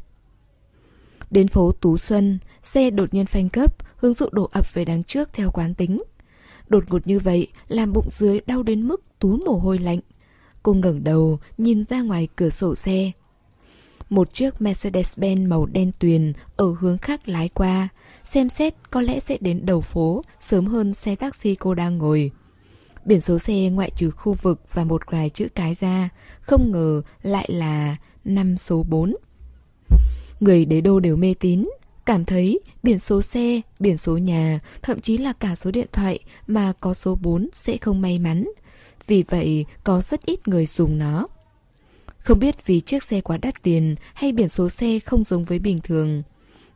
Đến 1.31 1.49
phố 1.49 1.73
Tú 1.73 1.99
Xuân, 1.99 2.39
xe 2.63 2.91
đột 2.91 3.15
nhiên 3.15 3.27
phanh 3.27 3.49
cấp, 3.49 3.77
hướng 3.97 4.15
dụ 4.15 4.27
đổ 4.33 4.49
ập 4.53 4.75
về 4.75 4.85
đằng 4.85 5.05
trước 5.05 5.29
theo 5.33 5.51
quán 5.51 5.75
tính. 5.75 5.99
Đột 6.69 6.85
ngột 6.89 7.07
như 7.07 7.19
vậy, 7.19 7.49
làm 7.69 7.93
bụng 7.93 8.11
dưới 8.11 8.41
đau 8.47 8.63
đến 8.63 8.89
mức 8.89 9.03
tú 9.19 9.37
mồ 9.47 9.53
hôi 9.53 9.79
lạnh. 9.79 10.01
Cô 10.65 10.75
ngẩng 10.75 11.05
đầu, 11.05 11.39
nhìn 11.59 11.85
ra 11.89 12.03
ngoài 12.03 12.29
cửa 12.37 12.51
sổ 12.51 12.75
xe. 12.75 13.11
Một 14.11 14.35
chiếc 14.35 14.55
Mercedes-Benz 14.59 15.49
màu 15.49 15.67
đen 15.67 15.93
tuyền 15.99 16.33
ở 16.57 16.75
hướng 16.81 16.99
khác 16.99 17.29
lái 17.29 17.49
qua, 17.49 17.89
xem 18.25 18.49
xét 18.49 18.75
có 18.91 19.01
lẽ 19.01 19.21
sẽ 19.21 19.37
đến 19.41 19.67
đầu 19.67 19.81
phố 19.81 20.23
sớm 20.41 20.67
hơn 20.67 20.95
xe 20.95 21.17
taxi 21.17 21.55
cô 21.55 21.75
đang 21.75 21.99
ngồi. 21.99 22.31
Biển 23.05 23.21
số 23.21 23.39
xe 23.39 23.71
ngoại 23.71 23.91
trừ 23.97 24.11
khu 24.11 24.37
vực 24.43 24.61
và 24.73 24.85
một 24.85 25.03
vài 25.11 25.31
chữ 25.31 25.49
cái 25.55 25.75
ra, 25.75 26.09
không 26.41 26.73
ngờ 26.73 27.03
lại 27.23 27.49
là 27.53 27.97
năm 28.25 28.57
số 28.57 28.83
4. 28.89 29.15
Người 30.41 30.65
đế 30.65 30.81
đô 30.81 31.01
đều 31.01 31.17
mê 31.17 31.35
tín, 31.41 31.65
cảm 32.07 32.25
thấy 32.25 32.61
biển 32.83 32.99
số 32.99 33.23
xe, 33.23 33.61
biển 33.81 33.97
số 33.97 34.17
nhà, 34.17 34.61
thậm 34.83 35.01
chí 35.01 35.19
là 35.19 35.33
cả 35.33 35.55
số 35.55 35.71
điện 35.71 35.89
thoại 35.93 36.19
mà 36.47 36.73
có 36.81 36.95
số 36.95 37.15
4 37.15 37.49
sẽ 37.53 37.77
không 37.77 38.01
may 38.01 38.19
mắn. 38.19 38.45
Vì 39.07 39.23
vậy, 39.23 39.65
có 39.85 40.01
rất 40.01 40.27
ít 40.27 40.49
người 40.49 40.67
dùng 40.67 40.99
nó. 40.99 41.27
Không 42.19 42.39
biết 42.39 42.67
vì 42.67 42.81
chiếc 42.81 43.03
xe 43.03 43.21
quá 43.21 43.37
đắt 43.43 43.63
tiền 43.63 43.95
hay 44.15 44.33
biển 44.33 44.49
số 44.49 44.69
xe 44.69 44.99
không 44.99 45.25
giống 45.25 45.45
với 45.45 45.59
bình 45.59 45.79
thường. 45.79 46.23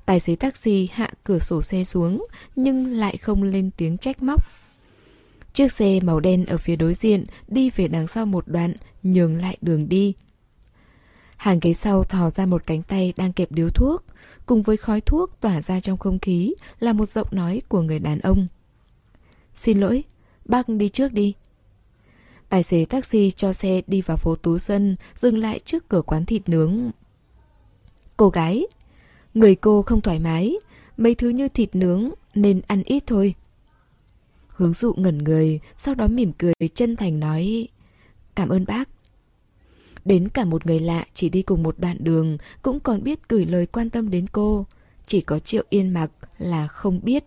Tài 0.07 0.21
xế 0.21 0.37
taxi 0.37 0.89
hạ 0.93 1.11
cửa 1.25 1.39
sổ 1.39 1.63
xe 1.63 1.85
xuống 1.85 2.27
nhưng 2.57 2.87
lại 2.87 3.17
không 3.17 3.43
lên 3.43 3.71
tiếng 3.77 3.99
trách 3.99 4.23
móc. 4.23 4.45
Chiếc 5.53 5.73
xe 5.73 6.01
màu 6.01 6.21
đen 6.21 6.47
ở 6.47 6.59
phía 6.59 6.77
đối 6.77 6.95
diện 6.95 7.25
đi 7.49 7.71
về 7.71 7.89
đằng 7.89 8.09
sau 8.09 8.27
một 8.27 8.49
đoạn, 8.49 8.73
nhường 9.03 9.37
lại 9.37 9.57
đường 9.61 9.89
đi. 9.89 10.15
Hàng 11.37 11.59
ghế 11.63 11.75
sau 11.75 12.05
thò 12.05 12.31
ra 12.31 12.47
một 12.47 12.63
cánh 12.67 12.83
tay 12.83 13.13
đang 13.17 13.33
kẹp 13.33 13.53
điếu 13.53 13.71
thuốc, 13.71 14.05
cùng 14.47 14.63
với 14.63 14.77
khói 14.77 15.01
thuốc 15.01 15.31
tỏa 15.41 15.63
ra 15.63 15.81
trong 15.81 15.99
không 15.99 16.19
khí 16.19 16.55
là 16.81 16.93
một 16.93 17.09
giọng 17.09 17.29
nói 17.31 17.63
của 17.69 17.83
người 17.83 17.99
đàn 17.99 18.19
ông. 18.19 18.47
Xin 19.55 19.81
lỗi, 19.81 20.05
bác 20.45 20.69
đi 20.69 20.89
trước 20.89 21.13
đi. 21.13 21.35
Tài 22.49 22.62
xế 22.62 22.85
taxi 22.85 23.31
cho 23.31 23.52
xe 23.52 23.83
đi 23.87 24.00
vào 24.00 24.17
phố 24.17 24.37
Tú 24.37 24.59
Dân, 24.59 24.97
dừng 25.14 25.38
lại 25.38 25.61
trước 25.64 25.88
cửa 25.88 26.02
quán 26.02 26.26
thịt 26.26 26.49
nướng. 26.49 26.90
Cô 28.17 28.28
gái, 28.28 28.67
người 29.35 29.55
cô 29.55 29.83
không 29.83 30.00
thoải 30.00 30.19
mái, 30.19 30.57
mấy 30.97 31.14
thứ 31.14 31.28
như 31.28 31.49
thịt 31.49 31.75
nướng 31.75 32.11
nên 32.35 32.61
ăn 32.67 32.83
ít 32.83 33.02
thôi. 33.07 33.35
Hướng 34.49 34.73
dụ 34.73 34.95
ngẩn 34.97 35.19
người, 35.19 35.61
sau 35.76 35.95
đó 35.95 36.07
mỉm 36.07 36.33
cười 36.38 36.55
chân 36.75 36.97
thành 36.97 37.21
nói 37.21 37.69
Cảm 38.35 38.49
ơn 38.49 38.64
bác. 38.67 38.88
Đến 40.05 40.28
cả 40.28 40.45
một 40.45 40.67
người 40.67 40.81
lạ 40.81 41.05
chỉ 41.14 41.28
đi 41.28 41.43
cùng 41.43 41.62
một 41.62 41.78
đoạn 41.78 41.97
đường 42.00 42.38
cũng 42.62 42.81
còn 42.81 43.02
biết 43.02 43.28
gửi 43.28 43.47
lời 43.47 43.67
quan 43.67 43.90
tâm 43.90 44.11
đến 44.11 44.26
cô. 44.33 44.67
Chỉ 45.07 45.21
có 45.21 45.38
Triệu 45.38 45.64
Yên 45.71 45.95
Mặc 45.95 46.11
là 46.38 46.67
không 46.67 47.00
biết. 47.02 47.25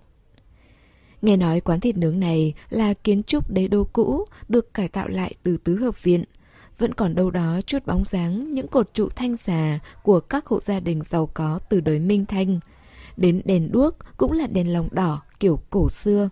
Nghe 1.22 1.38
nói 1.38 1.62
quán 1.62 1.80
thịt 1.80 1.98
nướng 1.98 2.20
này 2.20 2.54
là 2.70 2.94
kiến 2.94 3.24
trúc 3.24 3.52
đế 3.52 3.68
đô 3.68 3.84
cũ 3.84 4.26
được 4.50 4.74
cải 4.74 4.88
tạo 4.88 5.08
lại 5.08 5.34
từ 5.44 5.58
tứ 5.58 5.76
hợp 5.76 6.04
viện. 6.04 6.24
Vẫn 6.78 6.94
còn 6.94 7.16
đâu 7.16 7.32
đó 7.32 7.62
chút 7.66 7.86
bóng 7.86 8.06
dáng 8.06 8.54
những 8.54 8.68
cột 8.68 8.94
trụ 8.94 9.10
thanh 9.10 9.38
xà 9.38 9.80
của 10.04 10.20
các 10.20 10.46
hộ 10.46 10.60
gia 10.60 10.80
đình 10.80 11.02
giàu 11.10 11.30
có 11.34 11.60
từ 11.70 11.80
đời 11.80 12.00
Minh 12.00 12.26
Thanh. 12.26 12.60
Đến 13.18 13.42
đèn 13.46 13.72
đuốc 13.72 13.96
cũng 14.18 14.32
là 14.32 14.48
đèn 14.48 14.74
lồng 14.74 14.90
đỏ 14.92 15.22
kiểu 15.40 15.60
cổ 15.70 15.90
xưa. 15.90 16.30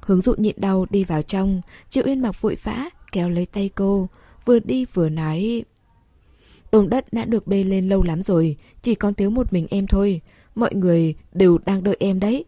Hướng 0.00 0.20
dụ 0.20 0.34
nhịn 0.38 0.54
đau 0.58 0.86
đi 0.90 1.04
vào 1.04 1.22
trong, 1.22 1.60
Triệu 1.90 2.04
Yên 2.04 2.22
mặc 2.22 2.40
vội 2.40 2.56
vã, 2.62 2.88
kéo 3.12 3.30
lấy 3.30 3.46
tay 3.46 3.70
cô, 3.74 4.08
vừa 4.48 4.58
đi 4.58 4.84
vừa 4.84 5.08
nói 5.08 5.64
Tôm 6.70 6.88
đất 6.88 7.12
đã 7.12 7.24
được 7.24 7.46
bê 7.46 7.64
lên 7.64 7.88
lâu 7.88 8.02
lắm 8.02 8.22
rồi 8.22 8.56
Chỉ 8.82 8.94
còn 8.94 9.14
thiếu 9.14 9.30
một 9.30 9.52
mình 9.52 9.66
em 9.70 9.86
thôi 9.86 10.20
Mọi 10.54 10.74
người 10.74 11.14
đều 11.32 11.58
đang 11.64 11.82
đợi 11.82 11.96
em 12.00 12.20
đấy 12.20 12.44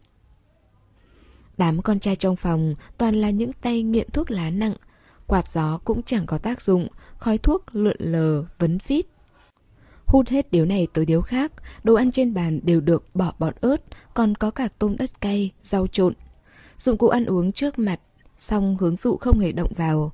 Đám 1.61 1.81
con 1.81 1.99
trai 1.99 2.15
trong 2.15 2.35
phòng 2.35 2.75
toàn 2.97 3.15
là 3.15 3.29
những 3.29 3.53
tay 3.53 3.83
nghiện 3.83 4.11
thuốc 4.11 4.31
lá 4.31 4.49
nặng 4.49 4.73
Quạt 5.27 5.47
gió 5.47 5.79
cũng 5.85 6.03
chẳng 6.03 6.25
có 6.25 6.37
tác 6.37 6.61
dụng 6.61 6.87
Khói 7.17 7.37
thuốc 7.37 7.75
lượn 7.75 7.95
lờ, 7.99 8.43
vấn 8.57 8.77
vít 8.87 9.05
Hút 10.05 10.27
hết 10.27 10.51
điếu 10.51 10.65
này 10.65 10.87
tới 10.93 11.05
điếu 11.05 11.21
khác 11.21 11.51
Đồ 11.83 11.93
ăn 11.93 12.11
trên 12.11 12.33
bàn 12.33 12.59
đều 12.63 12.81
được 12.81 13.15
bỏ 13.15 13.33
bọt 13.39 13.55
ớt 13.55 13.77
Còn 14.13 14.35
có 14.35 14.51
cả 14.51 14.67
tôm 14.79 14.95
đất 14.97 15.21
cay, 15.21 15.51
rau 15.63 15.87
trộn 15.87 16.13
Dụng 16.77 16.97
cụ 16.97 17.07
ăn 17.07 17.25
uống 17.25 17.51
trước 17.51 17.79
mặt 17.79 17.99
Xong 18.37 18.77
hướng 18.79 18.95
dụ 18.95 19.17
không 19.17 19.39
hề 19.39 19.51
động 19.51 19.71
vào 19.75 20.11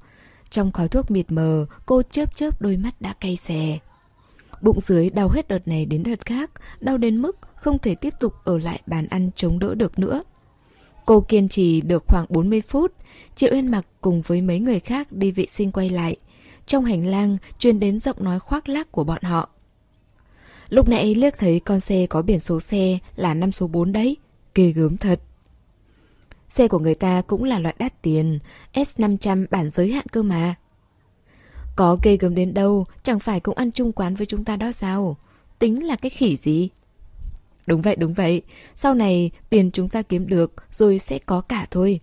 trong 0.50 0.72
khói 0.72 0.88
thuốc 0.88 1.12
mịt 1.12 1.32
mờ, 1.32 1.66
cô 1.86 2.02
chớp 2.02 2.36
chớp 2.36 2.62
đôi 2.62 2.78
mắt 2.78 3.02
đã 3.02 3.14
cay 3.20 3.36
xè. 3.36 3.80
Bụng 4.62 4.80
dưới 4.80 5.10
đau 5.10 5.30
hết 5.30 5.48
đợt 5.48 5.68
này 5.68 5.86
đến 5.86 6.04
đợt 6.04 6.26
khác, 6.26 6.52
đau 6.80 6.98
đến 6.98 7.22
mức 7.22 7.38
không 7.56 7.80
thể 7.80 7.96
tiếp 7.96 8.14
tục 8.20 8.34
ở 8.44 8.58
lại 8.58 8.82
bàn 8.86 9.08
ăn 9.08 9.30
chống 9.36 9.60
đỡ 9.60 9.76
được 9.76 10.00
nữa. 10.00 10.24
Cô 11.08 11.22
kiên 11.22 11.50
trì 11.50 11.82
được 11.82 12.04
khoảng 12.08 12.26
40 12.30 12.62
phút, 12.62 12.94
Triệu 13.36 13.54
Yên 13.54 13.72
mặc 13.72 13.86
cùng 14.02 14.22
với 14.22 14.42
mấy 14.42 14.60
người 14.60 14.80
khác 14.80 15.12
đi 15.12 15.32
vệ 15.32 15.46
sinh 15.46 15.72
quay 15.72 15.90
lại. 15.90 16.16
Trong 16.66 16.86
hành 16.86 17.06
lang 17.06 17.38
truyền 17.60 17.80
đến 17.80 18.00
giọng 18.00 18.24
nói 18.24 18.40
khoác 18.40 18.70
lác 18.70 18.92
của 18.92 19.04
bọn 19.04 19.24
họ. 19.24 19.50
Lúc 20.70 20.90
nãy 20.90 21.16
liếc 21.16 21.38
thấy 21.38 21.60
con 21.60 21.80
xe 21.80 22.08
có 22.08 22.22
biển 22.22 22.40
số 22.40 22.60
xe 22.60 22.98
là 23.16 23.34
năm 23.34 23.52
số 23.52 23.68
4 23.68 23.92
đấy, 23.92 24.18
ghê 24.56 24.72
gớm 24.72 24.98
thật. 24.98 25.20
Xe 26.48 26.68
của 26.68 26.80
người 26.80 26.96
ta 26.96 27.22
cũng 27.22 27.44
là 27.44 27.60
loại 27.60 27.76
đắt 27.80 28.02
tiền, 28.02 28.40
S500 28.74 29.46
bản 29.52 29.70
giới 29.70 29.92
hạn 29.92 30.06
cơ 30.12 30.24
mà. 30.24 30.56
Có 31.76 31.98
ghê 32.04 32.18
gớm 32.18 32.36
đến 32.36 32.54
đâu, 32.54 32.86
chẳng 33.04 33.20
phải 33.20 33.40
cũng 33.40 33.58
ăn 33.58 33.72
chung 33.72 33.92
quán 33.92 34.16
với 34.16 34.26
chúng 34.26 34.44
ta 34.44 34.56
đó 34.56 34.72
sao? 34.72 35.18
Tính 35.60 35.86
là 35.88 35.96
cái 35.96 36.10
khỉ 36.10 36.36
gì? 36.38 36.70
Đúng 37.68 37.82
vậy, 37.82 37.96
đúng 37.96 38.14
vậy. 38.14 38.42
Sau 38.76 38.94
này 38.94 39.32
tiền 39.50 39.72
chúng 39.72 39.90
ta 39.90 40.02
kiếm 40.02 40.28
được 40.28 40.54
rồi 40.72 41.00
sẽ 41.00 41.20
có 41.20 41.42
cả 41.42 41.68
thôi. 41.72 42.00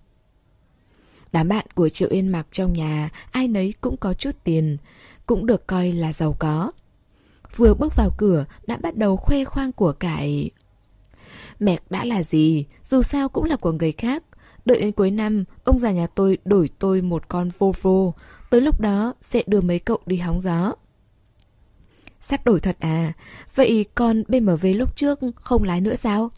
Đám 1.33 1.49
bạn 1.49 1.67
của 1.75 1.89
Triệu 1.89 2.09
Yên 2.09 2.29
Mặc 2.29 2.47
trong 2.53 2.73
nhà, 2.73 3.11
ai 3.31 3.49
nấy 3.49 3.75
cũng 3.81 3.97
có 3.97 4.15
chút 4.15 4.31
tiền, 4.45 4.77
cũng 5.27 5.47
được 5.47 5.67
coi 5.67 5.93
là 5.93 6.13
giàu 6.13 6.37
có. 6.39 6.73
Vừa 7.57 7.75
bước 7.75 7.97
vào 7.97 8.11
cửa 8.19 8.45
đã 8.67 8.77
bắt 8.77 8.97
đầu 8.97 9.17
khoe 9.17 9.45
khoang 9.45 9.73
của 9.73 9.93
cải. 9.93 10.51
Mẹ 11.59 11.79
đã 11.91 12.05
là 12.05 12.23
gì, 12.23 12.65
dù 12.85 13.03
sao 13.03 13.29
cũng 13.29 13.45
là 13.45 13.57
của 13.57 13.73
người 13.73 13.93
khác, 13.93 14.23
Đợi 14.65 14.81
đến 14.81 14.93
cuối 14.93 15.11
năm, 15.11 15.45
ông 15.65 15.79
già 15.79 15.91
nhà 15.91 16.07
tôi 16.07 16.39
đổi 16.45 16.71
tôi 16.79 17.03
một 17.03 17.29
con 17.29 17.51
Volvo. 17.59 18.13
Tới 18.51 18.61
lúc 18.61 18.81
đó 18.81 19.15
sẽ 19.23 19.43
đưa 19.47 19.61
mấy 19.61 19.79
cậu 19.79 19.99
đi 20.07 20.17
hóng 20.17 20.41
gió. 20.41 20.73
Sắp 22.27 22.45
đổi 22.45 22.61
thật 22.61 22.77
à? 22.81 23.13
Vậy 23.55 23.85
con 23.95 24.23
BMW 24.29 24.77
lúc 24.77 24.97
trước 24.97 25.19
không 25.37 25.65
lái 25.65 25.81
nữa 25.81 25.95
sao? 25.95 26.31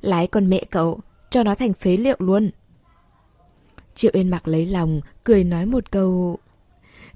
Lái 0.00 0.26
con 0.26 0.50
mẹ 0.50 0.62
cậu, 0.70 1.00
cho 1.30 1.42
nó 1.42 1.54
thành 1.54 1.72
phế 1.72 1.96
liệu 1.96 2.16
luôn. 2.18 2.50
Triệu 3.94 4.10
Yên 4.14 4.30
mặc 4.30 4.48
lấy 4.48 4.66
lòng, 4.66 5.00
cười 5.24 5.44
nói 5.44 5.66
một 5.66 5.90
câu. 5.90 6.38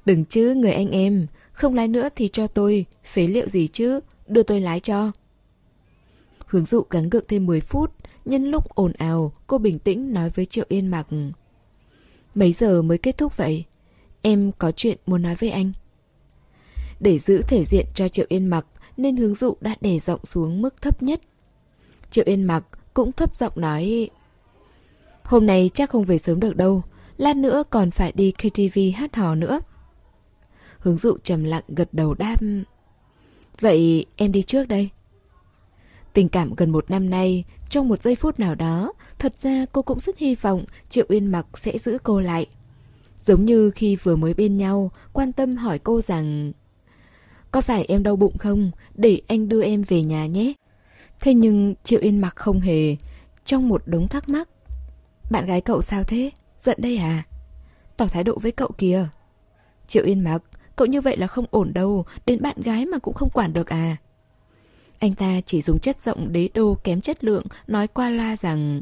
Đừng 0.05 0.25
chứ 0.25 0.55
người 0.55 0.73
anh 0.73 0.91
em, 0.91 1.27
không 1.53 1.75
lái 1.75 1.89
nữa 1.89 2.09
thì 2.17 2.29
cho 2.29 2.47
tôi, 2.47 2.87
phế 3.05 3.27
liệu 3.27 3.49
gì 3.49 3.69
chứ, 3.69 4.01
đưa 4.27 4.43
tôi 4.43 4.61
lái 4.61 4.81
cho. 4.81 5.13
Hướng 6.47 6.65
dụ 6.65 6.83
gắng 6.91 7.11
gượng 7.11 7.25
thêm 7.29 7.47
10 7.47 7.61
phút, 7.61 7.93
Nhân 8.25 8.45
lúc 8.45 8.75
ồn 8.75 8.93
ào, 8.93 9.33
cô 9.47 9.59
bình 9.59 9.79
tĩnh 9.79 10.13
nói 10.13 10.31
với 10.31 10.47
Triệu 10.47 10.65
Yên 10.69 10.87
Mặc. 10.87 11.07
Mấy 12.35 12.53
giờ 12.53 12.83
mới 12.83 12.99
kết 12.99 13.19
thúc 13.19 13.37
vậy? 13.37 13.65
Em 14.23 14.53
có 14.59 14.73
chuyện 14.73 14.99
muốn 15.07 15.23
nói 15.23 15.35
với 15.35 15.51
anh. 15.51 15.73
Để 17.01 17.19
giữ 17.19 17.43
thể 17.43 17.65
diện 17.65 17.87
cho 17.95 18.09
Triệu 18.09 18.27
Yên 18.29 18.47
Mặc 18.47 18.67
nên 18.97 19.17
hướng 19.17 19.35
dụ 19.35 19.55
đã 19.61 19.77
để 19.81 19.99
giọng 19.99 20.25
xuống 20.25 20.63
mức 20.63 20.83
thấp 20.83 21.03
nhất. 21.03 21.21
Triệu 22.11 22.25
Yên 22.27 22.45
Mặc 22.45 22.65
cũng 22.95 23.13
thấp 23.13 23.37
giọng 23.37 23.53
nói 23.57 24.11
Hôm 25.23 25.47
nay 25.47 25.71
chắc 25.75 25.91
không 25.91 26.05
về 26.05 26.19
sớm 26.19 26.41
được 26.41 26.57
đâu, 26.57 26.83
lát 27.17 27.37
nữa 27.37 27.63
còn 27.71 27.91
phải 27.91 28.13
đi 28.13 28.33
KTV 28.33 28.79
hát 28.95 29.17
hò 29.17 29.35
nữa. 29.35 29.61
Hướng 30.79 30.99
dụ 30.99 31.17
trầm 31.23 31.45
lặng 31.45 31.65
gật 31.69 31.89
đầu 31.93 32.15
đáp 32.15 32.37
Vậy 33.61 34.07
em 34.17 34.33
đi 34.33 34.43
trước 34.43 34.69
đây. 34.69 34.91
Tình 36.13 36.29
cảm 36.29 36.55
gần 36.55 36.71
một 36.71 36.91
năm 36.91 37.11
nay, 37.11 37.45
trong 37.71 37.89
một 37.89 38.03
giây 38.03 38.15
phút 38.15 38.41
nào 38.41 38.55
đó, 38.55 38.93
thật 39.19 39.35
ra 39.41 39.67
cô 39.73 39.83
cũng 39.83 40.01
rất 40.01 40.19
hy 40.19 40.35
vọng 40.35 40.65
Triệu 40.89 41.07
Uyên 41.09 41.27
Mặc 41.27 41.47
sẽ 41.59 41.79
giữ 41.79 41.99
cô 42.03 42.21
lại. 42.21 42.47
Giống 43.25 43.45
như 43.45 43.71
khi 43.71 43.97
vừa 43.97 44.17
mới 44.17 44.35
bên 44.35 44.57
nhau, 44.57 44.91
quan 45.13 45.33
tâm 45.33 45.57
hỏi 45.57 45.79
cô 45.79 46.01
rằng 46.01 46.53
có 47.51 47.61
phải 47.61 47.85
em 47.89 48.03
đau 48.03 48.17
bụng 48.17 48.39
không? 48.39 48.71
Để 48.95 49.21
anh 49.29 49.49
đưa 49.49 49.63
em 49.63 49.83
về 49.83 50.03
nhà 50.03 50.27
nhé. 50.27 50.53
Thế 51.21 51.35
nhưng 51.35 51.75
Triệu 51.85 52.01
Yên 52.01 52.21
Mặc 52.21 52.37
không 52.37 52.61
hề, 52.61 52.97
trong 53.45 53.69
một 53.69 53.83
đống 53.87 54.09
thắc 54.09 54.29
mắc. 54.29 54.49
Bạn 55.31 55.47
gái 55.47 55.61
cậu 55.61 55.83
sao 55.83 56.05
thế? 56.05 56.31
Giận 56.61 56.77
đây 56.81 56.97
à? 56.97 57.25
Tỏ 57.97 58.07
thái 58.07 58.25
độ 58.25 58.39
với 58.39 58.53
cậu 58.53 58.71
kìa. 58.79 59.07
Triệu 59.87 60.05
Yên 60.05 60.25
Mặc, 60.25 60.43
cậu 60.77 60.87
như 60.87 61.01
vậy 61.01 61.17
là 61.17 61.27
không 61.27 61.45
ổn 61.51 61.73
đâu, 61.73 62.05
đến 62.27 62.43
bạn 62.43 62.57
gái 62.63 62.87
mà 62.87 62.99
cũng 62.99 63.15
không 63.15 63.31
quản 63.31 63.53
được 63.53 63.67
à? 63.67 63.97
Anh 64.99 65.15
ta 65.15 65.41
chỉ 65.47 65.63
dùng 65.63 65.79
chất 65.79 65.97
giọng 65.97 66.33
đế 66.33 66.49
đô 66.55 66.77
kém 66.85 67.01
chất 67.01 67.25
lượng 67.25 67.45
nói 67.67 67.87
qua 67.89 68.11
la 68.11 68.37
rằng 68.37 68.81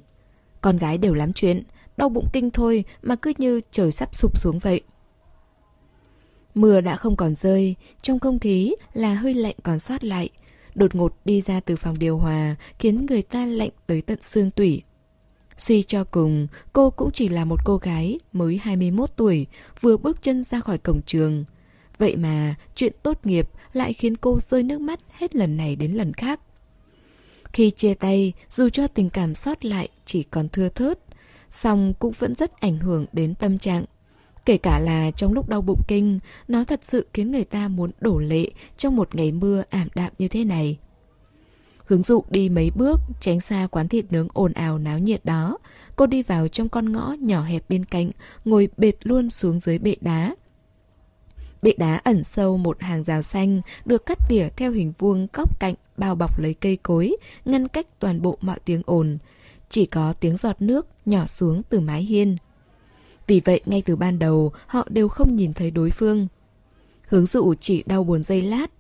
Con 0.61 0.79
gái 0.79 0.99
đều 0.99 1.15
lắm 1.15 1.33
chuyện, 1.33 1.63
đau 1.97 2.09
bụng 2.09 2.29
kinh 2.33 2.51
thôi 2.51 2.85
mà 3.03 3.17
cứ 3.17 3.33
như 3.39 3.61
trời 3.71 3.93
sắp 3.93 4.15
sụp 4.15 4.39
xuống 4.39 4.59
vậy. 4.59 4.81
Mưa 6.57 6.81
đã 6.81 6.97
không 6.97 7.17
còn 7.17 7.35
rơi, 7.35 7.75
trong 8.03 8.19
không 8.19 8.39
khí 8.39 8.75
là 8.93 9.15
hơi 9.15 9.35
lạnh 9.35 9.55
còn 9.63 9.79
sót 9.79 10.05
lại. 10.05 10.29
Đột 10.75 10.95
ngột 10.95 11.17
đi 11.25 11.41
ra 11.41 11.61
từ 11.61 11.77
phòng 11.77 11.99
điều 11.99 12.19
hòa 12.19 12.57
khiến 12.79 13.07
người 13.07 13.23
ta 13.23 13.47
lạnh 13.47 13.71
tới 13.87 14.03
tận 14.03 14.23
xương 14.23 14.51
tủy. 14.51 14.83
Suy 15.57 15.83
cho 15.83 16.05
cùng, 16.05 16.47
cô 16.73 16.91
cũng 16.91 17.11
chỉ 17.13 17.29
là 17.29 17.45
một 17.45 17.61
cô 17.65 17.77
gái 17.77 18.19
mới 18.33 18.61
21 18.63 19.11
tuổi, 19.17 19.47
vừa 19.81 19.97
bước 19.97 20.23
chân 20.23 20.45
ra 20.45 20.61
khỏi 20.61 20.79
cổng 20.79 21.03
trường. 21.03 21.45
Vậy 21.99 22.17
mà 22.17 22.55
chuyện 22.75 22.93
tốt 23.03 23.27
nghiệp 23.27 23.49
lại 23.73 23.93
khiến 23.93 24.17
cô 24.17 24.39
rơi 24.41 24.63
nước 24.63 24.81
mắt 24.81 25.01
hết 25.11 25.37
lần 25.37 25.57
này 25.57 25.77
đến 25.77 25.93
lần 25.93 26.13
khác. 26.13 26.41
Khi 27.53 27.71
chia 27.71 27.95
tay, 27.95 28.33
dù 28.49 28.69
cho 28.69 28.87
tình 28.87 29.11
cảm 29.11 29.35
sót 29.35 29.65
lại 29.65 29.89
chỉ 30.05 30.23
còn 30.23 30.49
thưa 30.49 30.69
thớt, 30.69 30.99
song 31.51 31.95
cũng 31.99 32.13
vẫn 32.19 32.35
rất 32.35 32.61
ảnh 32.61 32.79
hưởng 32.79 33.07
đến 33.13 33.35
tâm 33.35 33.59
trạng. 33.59 33.85
Kể 34.47 34.57
cả 34.57 34.79
là 34.79 35.11
trong 35.11 35.33
lúc 35.33 35.49
đau 35.49 35.61
bụng 35.61 35.81
kinh, 35.89 36.19
nó 36.49 36.65
thật 36.65 36.81
sự 36.83 37.07
khiến 37.15 37.31
người 37.31 37.45
ta 37.45 37.69
muốn 37.69 37.91
đổ 38.01 38.19
lệ 38.19 38.51
trong 38.77 38.97
một 38.97 39.15
ngày 39.15 39.33
mưa 39.33 39.63
ảm 39.71 39.89
đạm 39.95 40.13
như 40.19 40.29
thế 40.29 40.45
này. 40.45 40.79
Hướng 41.87 42.03
dụ 42.03 42.25
đi 42.31 42.49
mấy 42.49 42.71
bước, 42.77 43.01
tránh 43.21 43.41
xa 43.41 43.67
quán 43.71 43.89
thịt 43.89 44.13
nướng 44.13 44.29
ồn 44.33 44.53
ào 44.53 44.79
náo 44.79 44.99
nhiệt 44.99 45.25
đó. 45.25 45.59
Cô 45.97 46.07
đi 46.07 46.23
vào 46.23 46.49
trong 46.49 46.69
con 46.69 46.93
ngõ 46.93 47.17
nhỏ 47.21 47.43
hẹp 47.43 47.69
bên 47.69 47.85
cạnh, 47.85 48.11
ngồi 48.45 48.69
bệt 48.77 48.95
luôn 49.03 49.31
xuống 49.31 49.61
dưới 49.61 49.79
bệ 49.79 49.97
đá, 50.01 50.35
Bệ 51.63 51.73
đá 51.79 52.01
ẩn 52.05 52.25
sâu 52.25 52.57
một 52.57 52.81
hàng 52.81 53.05
rào 53.05 53.23
xanh 53.23 53.61
được 53.85 54.07
cắt 54.07 54.19
tỉa 54.29 54.49
theo 54.57 54.73
hình 54.73 54.93
vuông 54.99 55.27
góc 55.33 55.61
cạnh 55.61 55.75
bao 55.97 56.15
bọc 56.15 56.39
lấy 56.39 56.55
cây 56.55 56.77
cối, 56.77 57.17
ngăn 57.45 57.69
cách 57.69 57.87
toàn 57.99 58.23
bộ 58.23 58.39
mọi 58.41 58.59
tiếng 58.65 58.83
ồn. 58.87 59.19
Chỉ 59.69 59.87
có 59.87 60.13
tiếng 60.21 60.37
giọt 60.37 60.57
nước 60.63 60.87
nhỏ 61.07 61.27
xuống 61.27 61.63
từ 61.69 61.81
mái 61.81 62.03
hiên. 62.03 62.37
Vì 63.27 63.41
vậy 63.45 63.61
ngay 63.67 63.83
từ 63.83 63.97
ban 63.97 64.19
đầu 64.19 64.53
họ 64.67 64.87
đều 64.91 65.09
không 65.09 65.37
nhìn 65.37 65.53
thấy 65.53 65.71
đối 65.71 65.91
phương. 65.91 66.29
Hướng 67.09 67.27
dụ 67.27 67.55
chỉ 67.61 67.83
đau 67.87 68.05
buồn 68.05 68.23
giây 68.23 68.43
lát. 68.43 68.71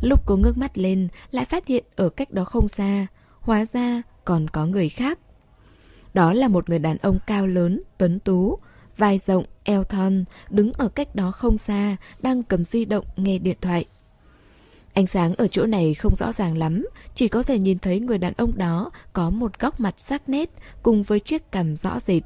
Lúc 0.00 0.22
cô 0.26 0.36
ngước 0.36 0.58
mắt 0.58 0.78
lên, 0.78 1.08
lại 1.30 1.44
phát 1.44 1.66
hiện 1.66 1.84
ở 1.96 2.08
cách 2.08 2.32
đó 2.32 2.44
không 2.44 2.68
xa. 2.68 3.06
Hóa 3.40 3.64
ra 3.64 4.02
còn 4.24 4.48
có 4.50 4.66
người 4.66 4.88
khác. 4.88 5.18
Đó 6.14 6.32
là 6.32 6.48
một 6.48 6.70
người 6.70 6.78
đàn 6.78 6.96
ông 6.96 7.18
cao 7.26 7.46
lớn, 7.46 7.82
tuấn 7.98 8.20
tú, 8.20 8.58
vai 8.96 9.18
rộng, 9.18 9.44
eo 9.64 9.84
thon, 9.84 10.24
đứng 10.50 10.72
ở 10.72 10.88
cách 10.88 11.14
đó 11.14 11.30
không 11.30 11.58
xa, 11.58 11.96
đang 12.22 12.42
cầm 12.42 12.64
di 12.64 12.84
động 12.84 13.04
nghe 13.16 13.38
điện 13.38 13.56
thoại. 13.60 13.84
Ánh 14.94 15.06
sáng 15.06 15.34
ở 15.34 15.48
chỗ 15.48 15.66
này 15.66 15.94
không 15.94 16.16
rõ 16.16 16.32
ràng 16.32 16.58
lắm, 16.58 16.86
chỉ 17.14 17.28
có 17.28 17.42
thể 17.42 17.58
nhìn 17.58 17.78
thấy 17.78 18.00
người 18.00 18.18
đàn 18.18 18.32
ông 18.36 18.58
đó 18.58 18.90
có 19.12 19.30
một 19.30 19.58
góc 19.58 19.80
mặt 19.80 19.94
sắc 19.98 20.28
nét 20.28 20.50
cùng 20.82 21.02
với 21.02 21.20
chiếc 21.20 21.52
cằm 21.52 21.76
rõ 21.76 22.00
rệt. 22.00 22.22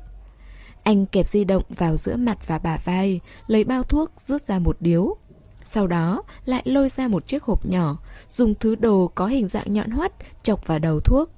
Anh 0.83 1.07
kẹp 1.07 1.29
di 1.29 1.45
động 1.45 1.63
vào 1.69 1.97
giữa 1.97 2.17
mặt 2.17 2.39
và 2.47 2.59
bả 2.59 2.79
vai, 2.85 3.21
lấy 3.47 3.65
bao 3.65 3.83
thuốc 3.83 4.11
rút 4.27 4.43
ra 4.43 4.59
một 4.59 4.77
điếu. 4.81 5.17
Sau 5.65 5.87
đó 5.87 6.23
lại 6.45 6.63
lôi 6.65 6.89
ra 6.89 7.09
một 7.09 7.27
chiếc 7.27 7.43
hộp 7.43 7.67
nhỏ, 7.67 7.99
dùng 8.31 8.55
thứ 8.55 8.75
đồ 8.75 9.11
có 9.15 9.27
hình 9.27 9.49
dạng 9.49 9.73
nhọn 9.73 9.91
hoắt 9.91 10.13
chọc 10.43 10.67
vào 10.67 10.79
đầu 10.79 11.01
thuốc. 11.01 11.31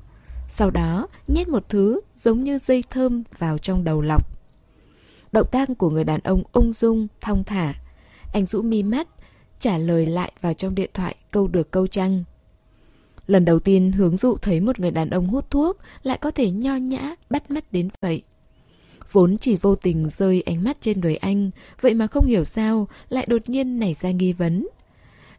Sau 0.49 0.70
đó 0.70 1.06
nhét 1.28 1.49
một 1.49 1.68
thứ 1.68 2.00
giống 2.16 2.44
như 2.44 2.58
dây 2.58 2.84
thơm 2.90 3.22
vào 3.38 3.58
trong 3.58 3.84
đầu 3.84 4.00
lọc. 4.00 4.32
Động 5.32 5.46
tác 5.52 5.68
của 5.78 5.90
người 5.90 6.04
đàn 6.04 6.20
ông 6.20 6.42
ung 6.52 6.72
dung, 6.72 7.08
thong 7.20 7.44
thả. 7.44 7.75
Anh 8.32 8.46
rũ 8.46 8.62
mi 8.62 8.82
mắt, 8.82 9.08
trả 9.58 9.78
lời 9.78 10.06
lại 10.06 10.32
vào 10.40 10.54
trong 10.54 10.75
điện 10.75 10.90
thoại 10.94 11.16
câu 11.30 11.49
được 11.49 11.70
câu 11.70 11.87
trăng. 11.87 12.25
Lần 13.26 13.44
đầu 13.44 13.58
tiên 13.58 13.92
hướng 13.92 14.16
dụ 14.16 14.37
thấy 14.37 14.61
một 14.61 14.80
người 14.80 14.90
đàn 14.90 15.11
ông 15.11 15.26
hút 15.26 15.50
thuốc 15.50 15.76
lại 16.02 16.18
có 16.20 16.30
thể 16.30 16.50
nho 16.50 16.76
nhã, 16.76 17.14
bắt 17.30 17.50
mắt 17.50 17.72
đến 17.72 17.88
vậy. 18.00 18.22
Vốn 19.12 19.38
chỉ 19.38 19.57
vô 19.57 19.75
tình 19.75 20.09
rơi 20.11 20.42
ánh 20.47 20.64
mắt 20.64 20.76
trên 20.81 21.00
người 21.00 21.16
anh, 21.16 21.50
vậy 21.81 21.95
mà 21.95 22.07
không 22.07 22.26
hiểu 22.26 22.45
sao 22.45 22.88
lại 23.09 23.26
đột 23.28 23.49
nhiên 23.49 23.78
nảy 23.78 23.95
ra 23.95 24.11
nghi 24.11 24.33
vấn. 24.33 24.69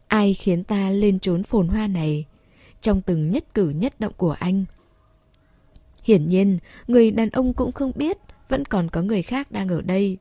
Ai 0.08 0.34
khiến 0.34 0.64
ta 0.64 0.90
lên 0.90 1.18
trốn 1.18 1.42
phồn 1.42 1.68
hoa 1.68 1.86
này? 1.86 2.24
Trong 2.80 3.02
từng 3.02 3.30
nhất 3.30 3.44
cử 3.54 3.68
nhất 3.68 4.00
động 4.00 4.12
của 4.16 4.36
anh. 4.38 4.64
Hiển 6.04 6.28
nhiên, 6.28 6.58
người 6.86 7.10
đàn 7.10 7.30
ông 7.30 7.54
cũng 7.54 7.72
không 7.72 7.92
biết 7.94 8.16
vẫn 8.48 8.64
còn 8.64 8.88
có 8.88 9.02
người 9.02 9.22
khác 9.22 9.52
đang 9.52 9.68
ở 9.68 9.82
đây. 9.82 10.18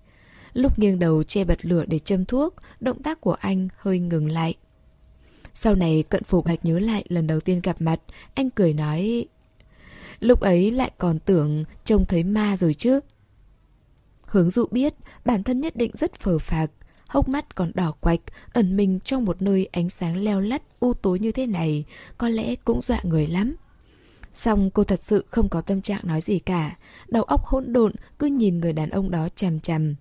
Lúc 0.53 0.79
nghiêng 0.79 0.99
đầu 0.99 1.23
che 1.23 1.43
bật 1.43 1.65
lửa 1.65 1.85
để 1.87 1.99
châm 1.99 2.25
thuốc, 2.25 2.55
động 2.79 3.03
tác 3.03 3.21
của 3.21 3.33
anh 3.33 3.67
hơi 3.77 3.99
ngừng 3.99 4.31
lại. 4.31 4.55
Sau 5.53 5.75
này 5.75 6.03
cận 6.09 6.23
phủ 6.23 6.41
bạch 6.41 6.65
nhớ 6.65 6.79
lại 6.79 7.05
lần 7.09 7.27
đầu 7.27 7.39
tiên 7.39 7.61
gặp 7.63 7.81
mặt, 7.81 7.99
anh 8.33 8.49
cười 8.49 8.73
nói... 8.73 9.25
Lúc 10.19 10.39
ấy 10.39 10.71
lại 10.71 10.91
còn 10.97 11.19
tưởng 11.19 11.63
trông 11.85 12.05
thấy 12.05 12.23
ma 12.23 12.57
rồi 12.57 12.73
chứ. 12.73 12.99
Hướng 14.33 14.49
dụ 14.49 14.65
biết 14.71 14.93
bản 15.25 15.43
thân 15.43 15.61
nhất 15.61 15.75
định 15.75 15.91
rất 15.93 16.15
phờ 16.15 16.37
phạc, 16.37 16.71
hốc 17.07 17.29
mắt 17.29 17.55
còn 17.55 17.71
đỏ 17.75 17.91
quạch, 17.99 18.19
ẩn 18.53 18.77
mình 18.77 18.99
trong 18.99 19.25
một 19.25 19.41
nơi 19.41 19.69
ánh 19.71 19.89
sáng 19.89 20.17
leo 20.17 20.41
lắt 20.41 20.61
u 20.79 20.93
tối 20.93 21.19
như 21.19 21.31
thế 21.31 21.47
này, 21.47 21.85
có 22.17 22.29
lẽ 22.29 22.55
cũng 22.55 22.81
dọa 22.81 22.99
người 23.03 23.27
lắm. 23.27 23.55
Xong 24.33 24.69
cô 24.69 24.83
thật 24.83 25.03
sự 25.03 25.25
không 25.29 25.49
có 25.49 25.61
tâm 25.61 25.81
trạng 25.81 26.01
nói 26.03 26.21
gì 26.21 26.39
cả, 26.39 26.77
đầu 27.07 27.23
óc 27.23 27.45
hỗn 27.45 27.73
độn 27.73 27.93
cứ 28.19 28.27
nhìn 28.27 28.59
người 28.59 28.73
đàn 28.73 28.89
ông 28.89 29.11
đó 29.11 29.27
chằm 29.35 29.59
chằm. 29.59 29.95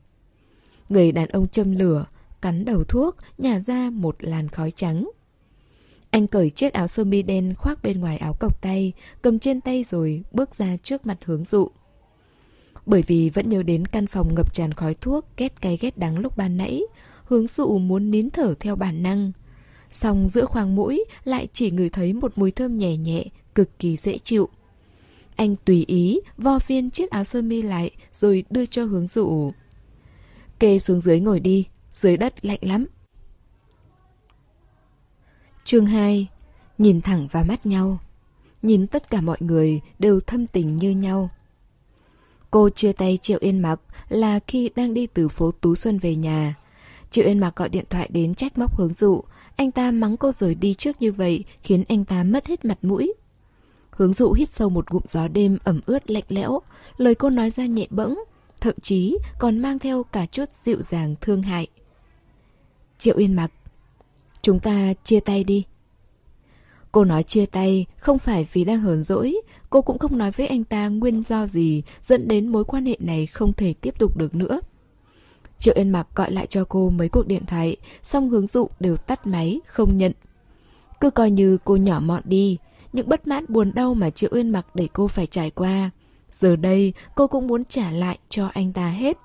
Người 0.89 1.13
đàn 1.13 1.29
ông 1.29 1.49
châm 1.49 1.77
lửa, 1.77 2.07
cắn 2.43 2.65
đầu 2.65 2.85
thuốc, 2.85 3.17
nhả 3.39 3.61
ra 3.67 3.91
một 3.91 4.17
làn 4.19 4.49
khói 4.49 4.71
trắng. 4.71 5.11
Anh 6.11 6.27
cởi 6.27 6.51
chiếc 6.51 6.73
áo 6.73 6.87
sơ 6.87 7.05
mi 7.05 7.23
đen 7.23 7.55
khoác 7.55 7.83
bên 7.83 8.01
ngoài 8.01 8.17
áo 8.17 8.37
cộc 8.41 8.63
tay, 8.63 8.93
cầm 9.23 9.39
trên 9.39 9.61
tay 9.61 9.85
rồi 9.91 10.23
bước 10.33 10.55
ra 10.55 10.77
trước 10.83 11.07
mặt 11.07 11.19
hướng 11.25 11.45
dụ. 11.45 11.71
Bởi 12.87 13.03
vì 13.07 13.31
vẫn 13.31 13.49
nhớ 13.49 13.63
đến 13.63 13.87
căn 13.87 14.07
phòng 14.07 14.35
ngập 14.35 14.55
tràn 14.55 14.73
khói 14.73 14.95
thuốc, 14.95 15.27
ghét 15.37 15.61
cay 15.61 15.79
ghét 15.81 15.99
đắng 15.99 16.19
lúc 16.19 16.37
ban 16.37 16.57
nãy, 16.57 16.83
hướng 17.25 17.47
dụ 17.47 17.79
muốn 17.79 18.11
nín 18.11 18.31
thở 18.31 18.55
theo 18.61 18.77
bản 18.77 19.03
năng. 19.03 19.33
Xong 19.93 20.29
giữa 20.29 20.45
khoang 20.45 20.75
mũi 20.75 21.05
lại 21.25 21.49
chỉ 21.53 21.71
ngửi 21.71 21.89
thấy 21.89 22.13
một 22.13 22.33
mùi 22.37 22.51
thơm 22.51 22.79
nhẹ 22.79 22.97
nhẹ, 22.97 23.25
cực 23.55 23.79
kỳ 23.79 23.97
dễ 23.97 24.19
chịu. 24.19 24.49
Anh 25.37 25.57
tùy 25.65 25.85
ý 25.89 26.21
vo 26.39 26.59
viên 26.67 26.91
chiếc 26.91 27.11
áo 27.11 27.25
sơ 27.25 27.43
mi 27.43 27.63
lại 27.63 27.91
rồi 28.13 28.45
đưa 28.51 28.67
cho 28.67 28.85
hướng 28.85 29.07
dụ. 29.07 29.53
Kê 30.59 30.79
xuống 30.79 31.01
dưới 31.01 31.21
ngồi 31.21 31.41
đi, 31.41 31.67
dưới 31.95 32.17
đất 32.17 32.45
lạnh 32.45 32.59
lắm. 32.63 32.87
Chương 35.65 35.87
2 35.87 36.29
Nhìn 36.79 37.01
thẳng 37.01 37.29
vào 37.33 37.45
mắt 37.45 37.67
nhau 37.67 37.99
Nhìn 38.63 38.87
tất 38.87 39.11
cả 39.11 39.21
mọi 39.21 39.37
người 39.41 39.81
đều 39.99 40.21
thâm 40.21 40.47
tình 40.47 40.77
như 40.77 40.91
nhau 40.91 41.31
Cô 42.53 42.71
chia 42.71 42.93
tay 42.93 43.19
Triệu 43.23 43.39
Yên 43.41 43.59
Mặc 43.59 43.81
là 44.09 44.41
khi 44.47 44.71
đang 44.77 44.95
đi 44.95 45.07
từ 45.07 45.29
phố 45.29 45.51
Tú 45.51 45.75
Xuân 45.75 45.99
về 45.99 46.15
nhà. 46.17 46.55
Triệu 47.11 47.25
Yên 47.25 47.39
Mặc 47.39 47.57
gọi 47.57 47.69
điện 47.69 47.85
thoại 47.91 48.09
đến 48.13 48.35
trách 48.35 48.59
móc 48.59 48.77
hướng 48.77 48.93
dụ. 48.93 49.23
Anh 49.57 49.71
ta 49.71 49.91
mắng 49.91 50.17
cô 50.17 50.33
rời 50.33 50.55
đi 50.55 50.75
trước 50.75 51.03
như 51.03 51.13
vậy 51.13 51.45
khiến 51.63 51.85
anh 51.89 52.05
ta 52.05 52.25
mất 52.25 52.47
hết 52.47 52.65
mặt 52.65 52.79
mũi. 52.83 53.15
Hướng 53.91 54.15
dụ 54.15 54.33
hít 54.33 54.49
sâu 54.49 54.69
một 54.69 54.91
ngụm 54.91 55.03
gió 55.07 55.29
đêm 55.29 55.59
ẩm 55.65 55.81
ướt 55.87 56.11
lạnh 56.11 56.25
lẽo. 56.29 56.61
Lời 56.97 57.15
cô 57.15 57.31
nói 57.31 57.51
ra 57.51 57.67
nhẹ 57.67 57.87
bẫng, 57.91 58.25
thậm 58.61 58.75
chí 58.83 59.19
còn 59.39 59.59
mang 59.59 59.79
theo 59.79 60.03
cả 60.03 60.27
chút 60.27 60.53
dịu 60.53 60.83
dàng 60.83 61.15
thương 61.21 61.43
hại. 61.43 61.67
Triệu 62.99 63.17
Yên 63.17 63.37
Mặc, 63.37 63.53
chúng 64.43 64.61
ta 64.61 64.95
chia 65.05 65.21
tay 65.21 65.45
đi. 65.45 65.65
Cô 66.93 67.05
nói 67.05 67.23
chia 67.23 67.47
tay 67.47 67.87
không 67.97 68.19
phải 68.19 68.47
vì 68.53 68.65
đang 68.65 68.81
hờn 68.81 69.03
dỗi, 69.03 69.35
cô 69.71 69.83
cũng 69.83 69.99
không 69.99 70.19
nói 70.19 70.31
với 70.31 70.47
anh 70.47 70.65
ta 70.65 70.89
nguyên 70.89 71.23
do 71.23 71.47
gì 71.47 71.83
dẫn 72.07 72.29
đến 72.29 72.49
mối 72.49 72.65
quan 72.65 72.87
hệ 72.87 72.97
này 73.01 73.27
không 73.27 73.53
thể 73.53 73.75
tiếp 73.81 73.95
tục 73.99 74.17
được 74.17 74.35
nữa. 74.35 74.61
Triệu 75.59 75.75
Yên 75.77 75.91
Mặc 75.91 76.09
gọi 76.15 76.33
lại 76.33 76.47
cho 76.47 76.65
cô 76.69 76.91
mấy 76.91 77.09
cuộc 77.09 77.27
điện 77.27 77.47
thoại, 77.47 77.77
xong 78.03 78.29
hướng 78.29 78.47
dụ 78.47 78.69
đều 78.81 78.97
tắt 78.97 79.27
máy, 79.27 79.61
không 79.67 79.97
nhận. 79.97 80.13
Cứ 81.01 81.11
coi 81.11 81.31
như 81.31 81.59
cô 81.65 81.77
nhỏ 81.77 82.01
mọn 82.01 82.23
đi, 82.25 82.59
những 82.93 83.09
bất 83.09 83.27
mãn 83.27 83.45
buồn 83.49 83.73
đau 83.75 83.95
mà 83.95 84.11
Triệu 84.11 84.31
Yên 84.33 84.51
Mặc 84.51 84.67
để 84.75 84.89
cô 84.93 85.09
phải 85.09 85.27
trải 85.27 85.51
qua. 85.51 85.91
Giờ 86.31 86.57
đây, 86.57 86.93
cô 87.15 87.27
cũng 87.27 87.47
muốn 87.47 87.65
trả 87.65 87.91
lại 87.91 88.19
cho 88.29 88.51
anh 88.55 88.73
ta 88.73 88.89
hết. 88.89 89.19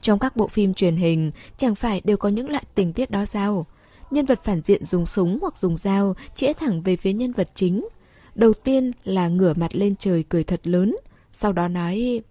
Trong 0.00 0.18
các 0.18 0.36
bộ 0.36 0.48
phim 0.48 0.74
truyền 0.74 0.96
hình, 0.96 1.30
chẳng 1.56 1.74
phải 1.74 2.00
đều 2.04 2.16
có 2.16 2.28
những 2.28 2.50
loại 2.50 2.64
tình 2.74 2.92
tiết 2.92 3.10
đó 3.10 3.24
sao? 3.24 3.66
Nhân 4.10 4.26
vật 4.26 4.40
phản 4.44 4.60
diện 4.64 4.84
dùng 4.84 5.06
súng 5.06 5.38
hoặc 5.40 5.56
dùng 5.58 5.76
dao 5.76 6.14
chĩa 6.34 6.52
thẳng 6.52 6.82
về 6.82 6.96
phía 6.96 7.12
nhân 7.12 7.32
vật 7.32 7.50
chính. 7.54 7.88
Đầu 8.34 8.52
tiên 8.52 8.92
là 9.04 9.28
ngửa 9.28 9.54
mặt 9.54 9.74
lên 9.74 9.96
trời 9.96 10.24
cười 10.28 10.44
thật 10.44 10.60
lớn, 10.66 10.96
sau 11.32 11.52
đó 11.52 11.68
nói 11.68 12.22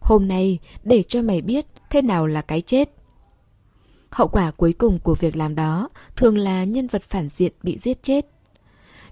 Hôm 0.00 0.28
nay 0.28 0.58
để 0.84 1.02
cho 1.02 1.22
mày 1.22 1.42
biết 1.42 1.66
thế 1.90 2.02
nào 2.02 2.26
là 2.26 2.42
cái 2.42 2.60
chết. 2.60 2.90
Hậu 4.10 4.28
quả 4.28 4.50
cuối 4.50 4.72
cùng 4.72 4.98
của 4.98 5.14
việc 5.14 5.36
làm 5.36 5.54
đó 5.54 5.88
thường 6.16 6.38
là 6.38 6.64
nhân 6.64 6.86
vật 6.86 7.02
phản 7.02 7.28
diện 7.28 7.52
bị 7.62 7.78
giết 7.78 8.02
chết. 8.02 8.26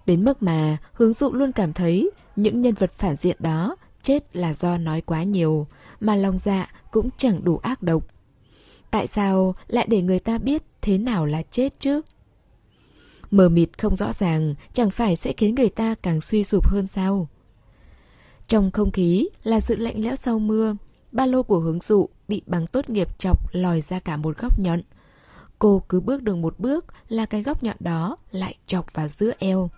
Đến 0.07 0.25
mức 0.25 0.43
mà 0.43 0.77
hướng 0.93 1.13
dụ 1.13 1.33
luôn 1.33 1.53
cảm 1.53 1.73
thấy 1.73 2.11
những 2.37 2.63
nhân 2.63 2.75
vật 2.75 2.93
phản 2.99 3.17
diện 3.17 3.37
đó 3.39 3.77
chết 4.03 4.37
là 4.37 4.55
do 4.55 4.79
nói 4.79 5.01
quá 5.01 5.23
nhiều, 5.23 5.67
mà 6.01 6.17
lòng 6.17 6.39
dạ 6.39 6.73
cũng 6.91 7.09
chẳng 7.17 7.45
đủ 7.45 7.59
ác 7.59 7.83
độc. 7.83 8.07
Tại 8.91 9.07
sao 9.07 9.55
lại 9.67 9.87
để 9.91 10.03
người 10.03 10.19
ta 10.19 10.39
biết 10.39 10.63
thế 10.83 10.99
nào 10.99 11.27
là 11.27 11.43
chết 11.51 11.81
chứ? 11.81 12.01
Mờ 13.31 13.49
mịt 13.49 13.79
không 13.79 13.97
rõ 13.97 14.13
ràng 14.13 14.55
chẳng 14.73 14.91
phải 14.91 15.17
sẽ 15.17 15.33
khiến 15.33 15.55
người 15.55 15.69
ta 15.69 15.95
càng 16.03 16.21
suy 16.21 16.45
sụp 16.45 16.69
hơn 16.69 16.87
sao? 16.87 17.29
Trong 18.49 18.71
không 18.71 18.91
khí 18.91 19.29
là 19.43 19.61
sự 19.61 19.77
lạnh 19.77 20.05
lẽo 20.05 20.17
sau 20.17 20.39
mưa, 20.39 20.77
ba 21.13 21.27
lô 21.27 21.43
của 21.43 21.59
hướng 21.59 21.81
dụ 21.81 22.09
bị 22.29 22.43
bằng 22.47 22.67
tốt 22.67 22.91
nghiệp 22.91 23.19
chọc 23.19 23.55
lòi 23.55 23.81
ra 23.81 23.99
cả 23.99 24.17
một 24.17 24.39
góc 24.39 24.59
nhọn. 24.59 24.81
Cô 25.59 25.83
cứ 25.89 26.01
bước 26.01 26.23
được 26.23 26.37
một 26.37 26.59
bước 26.59 26.85
là 27.09 27.27
cái 27.27 27.43
góc 27.43 27.63
nhọn 27.63 27.77
đó 27.81 28.17
lại 28.31 28.55
chọc 28.67 28.95
vào 28.95 29.09
giữa 29.09 29.33
eo. 29.39 29.71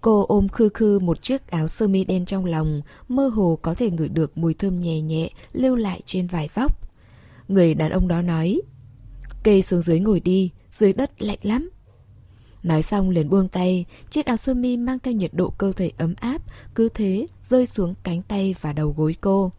Cô 0.00 0.26
ôm 0.28 0.48
khư 0.48 0.68
khư 0.74 0.98
một 0.98 1.22
chiếc 1.22 1.50
áo 1.50 1.68
sơ 1.68 1.88
mi 1.88 2.04
đen 2.04 2.24
trong 2.24 2.44
lòng, 2.44 2.82
mơ 3.08 3.28
hồ 3.28 3.58
có 3.62 3.74
thể 3.74 3.90
ngửi 3.90 4.08
được 4.08 4.38
mùi 4.38 4.54
thơm 4.54 4.80
nhẹ 4.80 5.00
nhẹ 5.00 5.30
lưu 5.52 5.76
lại 5.76 6.00
trên 6.04 6.26
vải 6.26 6.48
vóc. 6.54 6.89
Người 7.50 7.74
đàn 7.74 7.90
ông 7.90 8.08
đó 8.08 8.22
nói, 8.22 8.60
Kê 9.42 9.62
xuống 9.62 9.82
dưới 9.82 10.00
ngồi 10.00 10.20
đi, 10.20 10.50
Dưới 10.70 10.92
đất 10.92 11.22
lạnh 11.22 11.38
lắm. 11.42 11.70
Nói 12.62 12.82
xong 12.82 13.10
liền 13.10 13.28
buông 13.28 13.48
tay, 13.48 13.84
Chiếc 14.10 14.26
áo 14.26 14.36
sơ 14.36 14.54
mi 14.54 14.76
mang 14.76 14.98
theo 14.98 15.14
nhiệt 15.14 15.30
độ 15.34 15.50
cơ 15.58 15.72
thể 15.72 15.92
ấm 15.98 16.14
áp, 16.20 16.42
Cứ 16.74 16.88
thế 16.88 17.26
rơi 17.42 17.66
xuống 17.66 17.94
cánh 18.02 18.22
tay 18.22 18.54
và 18.60 18.72
đầu 18.72 18.94
gối 18.96 19.16
cô. 19.20 19.52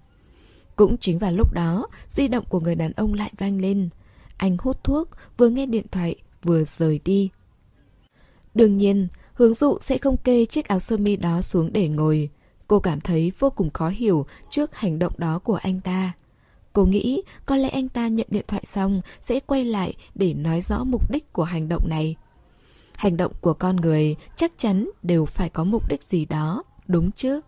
Cũng 0.76 0.98
chính 0.98 1.20
vào 1.20 1.32
lúc 1.32 1.54
đó, 1.54 1.88
Di 2.10 2.28
động 2.28 2.46
của 2.50 2.60
người 2.60 2.76
đàn 2.76 2.92
ông 2.92 3.14
lại 3.14 3.32
vang 3.38 3.62
lên. 3.62 3.90
Anh 4.38 4.58
hút 4.60 4.84
thuốc, 4.84 5.10
Vừa 5.38 5.50
nghe 5.50 5.66
điện 5.66 5.86
thoại, 5.92 6.16
Vừa 6.44 6.64
rời 6.78 7.00
đi. 7.06 7.30
Đương 8.54 8.78
nhiên 8.78 9.08
Hướng 9.34 9.54
dụ 9.54 9.78
sẽ 9.82 9.98
không 9.98 10.18
kê 10.18 10.46
chiếc 10.46 10.68
áo 10.68 10.80
sơ 10.80 10.98
mi 10.98 11.16
đó 11.16 11.42
xuống 11.42 11.74
để 11.74 11.90
ngồi. 11.90 12.30
Cô 12.68 12.80
cảm 12.80 13.02
thấy 13.02 13.32
vô 13.40 13.50
cùng 13.50 13.70
khó 13.70 13.90
hiểu 13.90 14.26
Trước 14.50 14.76
hành 14.76 15.00
động 15.00 15.14
đó 15.18 15.40
của 15.40 15.56
anh 15.56 15.82
ta. 15.82 16.14
Cô 16.74 16.86
nghĩ 16.86 17.22
có 17.46 17.58
lẽ 17.58 17.70
anh 17.70 17.90
ta 17.90 18.08
nhận 18.08 18.28
điện 18.30 18.46
thoại 18.48 18.64
xong 18.66 19.02
sẽ 19.20 19.40
quay 19.40 19.66
lại 19.66 19.94
để 20.16 20.34
nói 20.34 20.62
rõ 20.62 20.84
mục 20.84 21.12
đích 21.12 21.34
của 21.34 21.44
hành 21.44 21.70
động 21.70 21.90
này. 21.90 22.16
Hành 22.96 23.18
động 23.18 23.32
của 23.42 23.54
con 23.54 23.76
người 23.76 24.16
chắc 24.36 24.52
chắn 24.58 24.90
đều 25.04 25.26
phải 25.26 25.50
có 25.50 25.64
mục 25.64 25.90
đích 25.90 26.04
gì 26.04 26.26
đó, 26.26 26.64
đúng 26.88 27.12
chứ? 27.12 27.42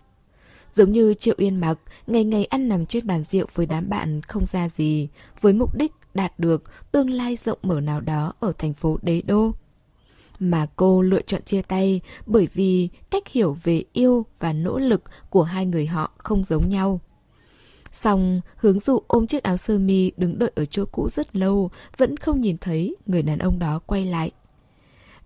Giống 0.71 0.91
như 0.91 1.13
Triệu 1.13 1.35
Yên 1.37 1.55
Mặc, 1.55 1.79
ngày 2.07 2.23
ngày 2.23 2.45
ăn 2.45 2.69
nằm 2.69 2.85
trên 2.85 3.07
bàn 3.07 3.23
rượu 3.23 3.45
với 3.55 3.65
đám 3.65 3.89
bạn 3.89 4.21
không 4.21 4.45
ra 4.45 4.69
gì, 4.69 5.07
với 5.41 5.53
mục 5.53 5.77
đích 5.77 5.91
đạt 6.13 6.39
được 6.39 6.63
tương 6.91 7.09
lai 7.09 7.35
rộng 7.35 7.59
mở 7.61 7.81
nào 7.81 8.01
đó 8.01 8.33
ở 8.39 8.53
thành 8.57 8.73
phố 8.73 8.97
đế 9.01 9.21
đô. 9.21 9.51
Mà 10.39 10.67
cô 10.75 11.01
lựa 11.01 11.21
chọn 11.21 11.41
chia 11.41 11.61
tay 11.61 12.01
bởi 12.25 12.47
vì 12.53 12.89
cách 13.11 13.27
hiểu 13.27 13.57
về 13.63 13.83
yêu 13.93 14.25
và 14.39 14.53
nỗ 14.53 14.79
lực 14.79 15.03
của 15.29 15.43
hai 15.43 15.65
người 15.65 15.87
họ 15.87 16.11
không 16.17 16.43
giống 16.43 16.69
nhau. 16.69 16.99
Xong, 17.93 18.41
hướng 18.55 18.79
dụ 18.79 18.99
ôm 19.07 19.27
chiếc 19.27 19.43
áo 19.43 19.57
sơ 19.57 19.79
mi 19.79 20.11
đứng 20.17 20.39
đợi 20.39 20.51
ở 20.55 20.65
chỗ 20.65 20.85
cũ 20.91 21.09
rất 21.09 21.35
lâu, 21.35 21.71
vẫn 21.97 22.17
không 22.17 22.41
nhìn 22.41 22.57
thấy 22.57 22.95
người 23.05 23.21
đàn 23.21 23.39
ông 23.39 23.59
đó 23.59 23.79
quay 23.85 24.05
lại. 24.05 24.31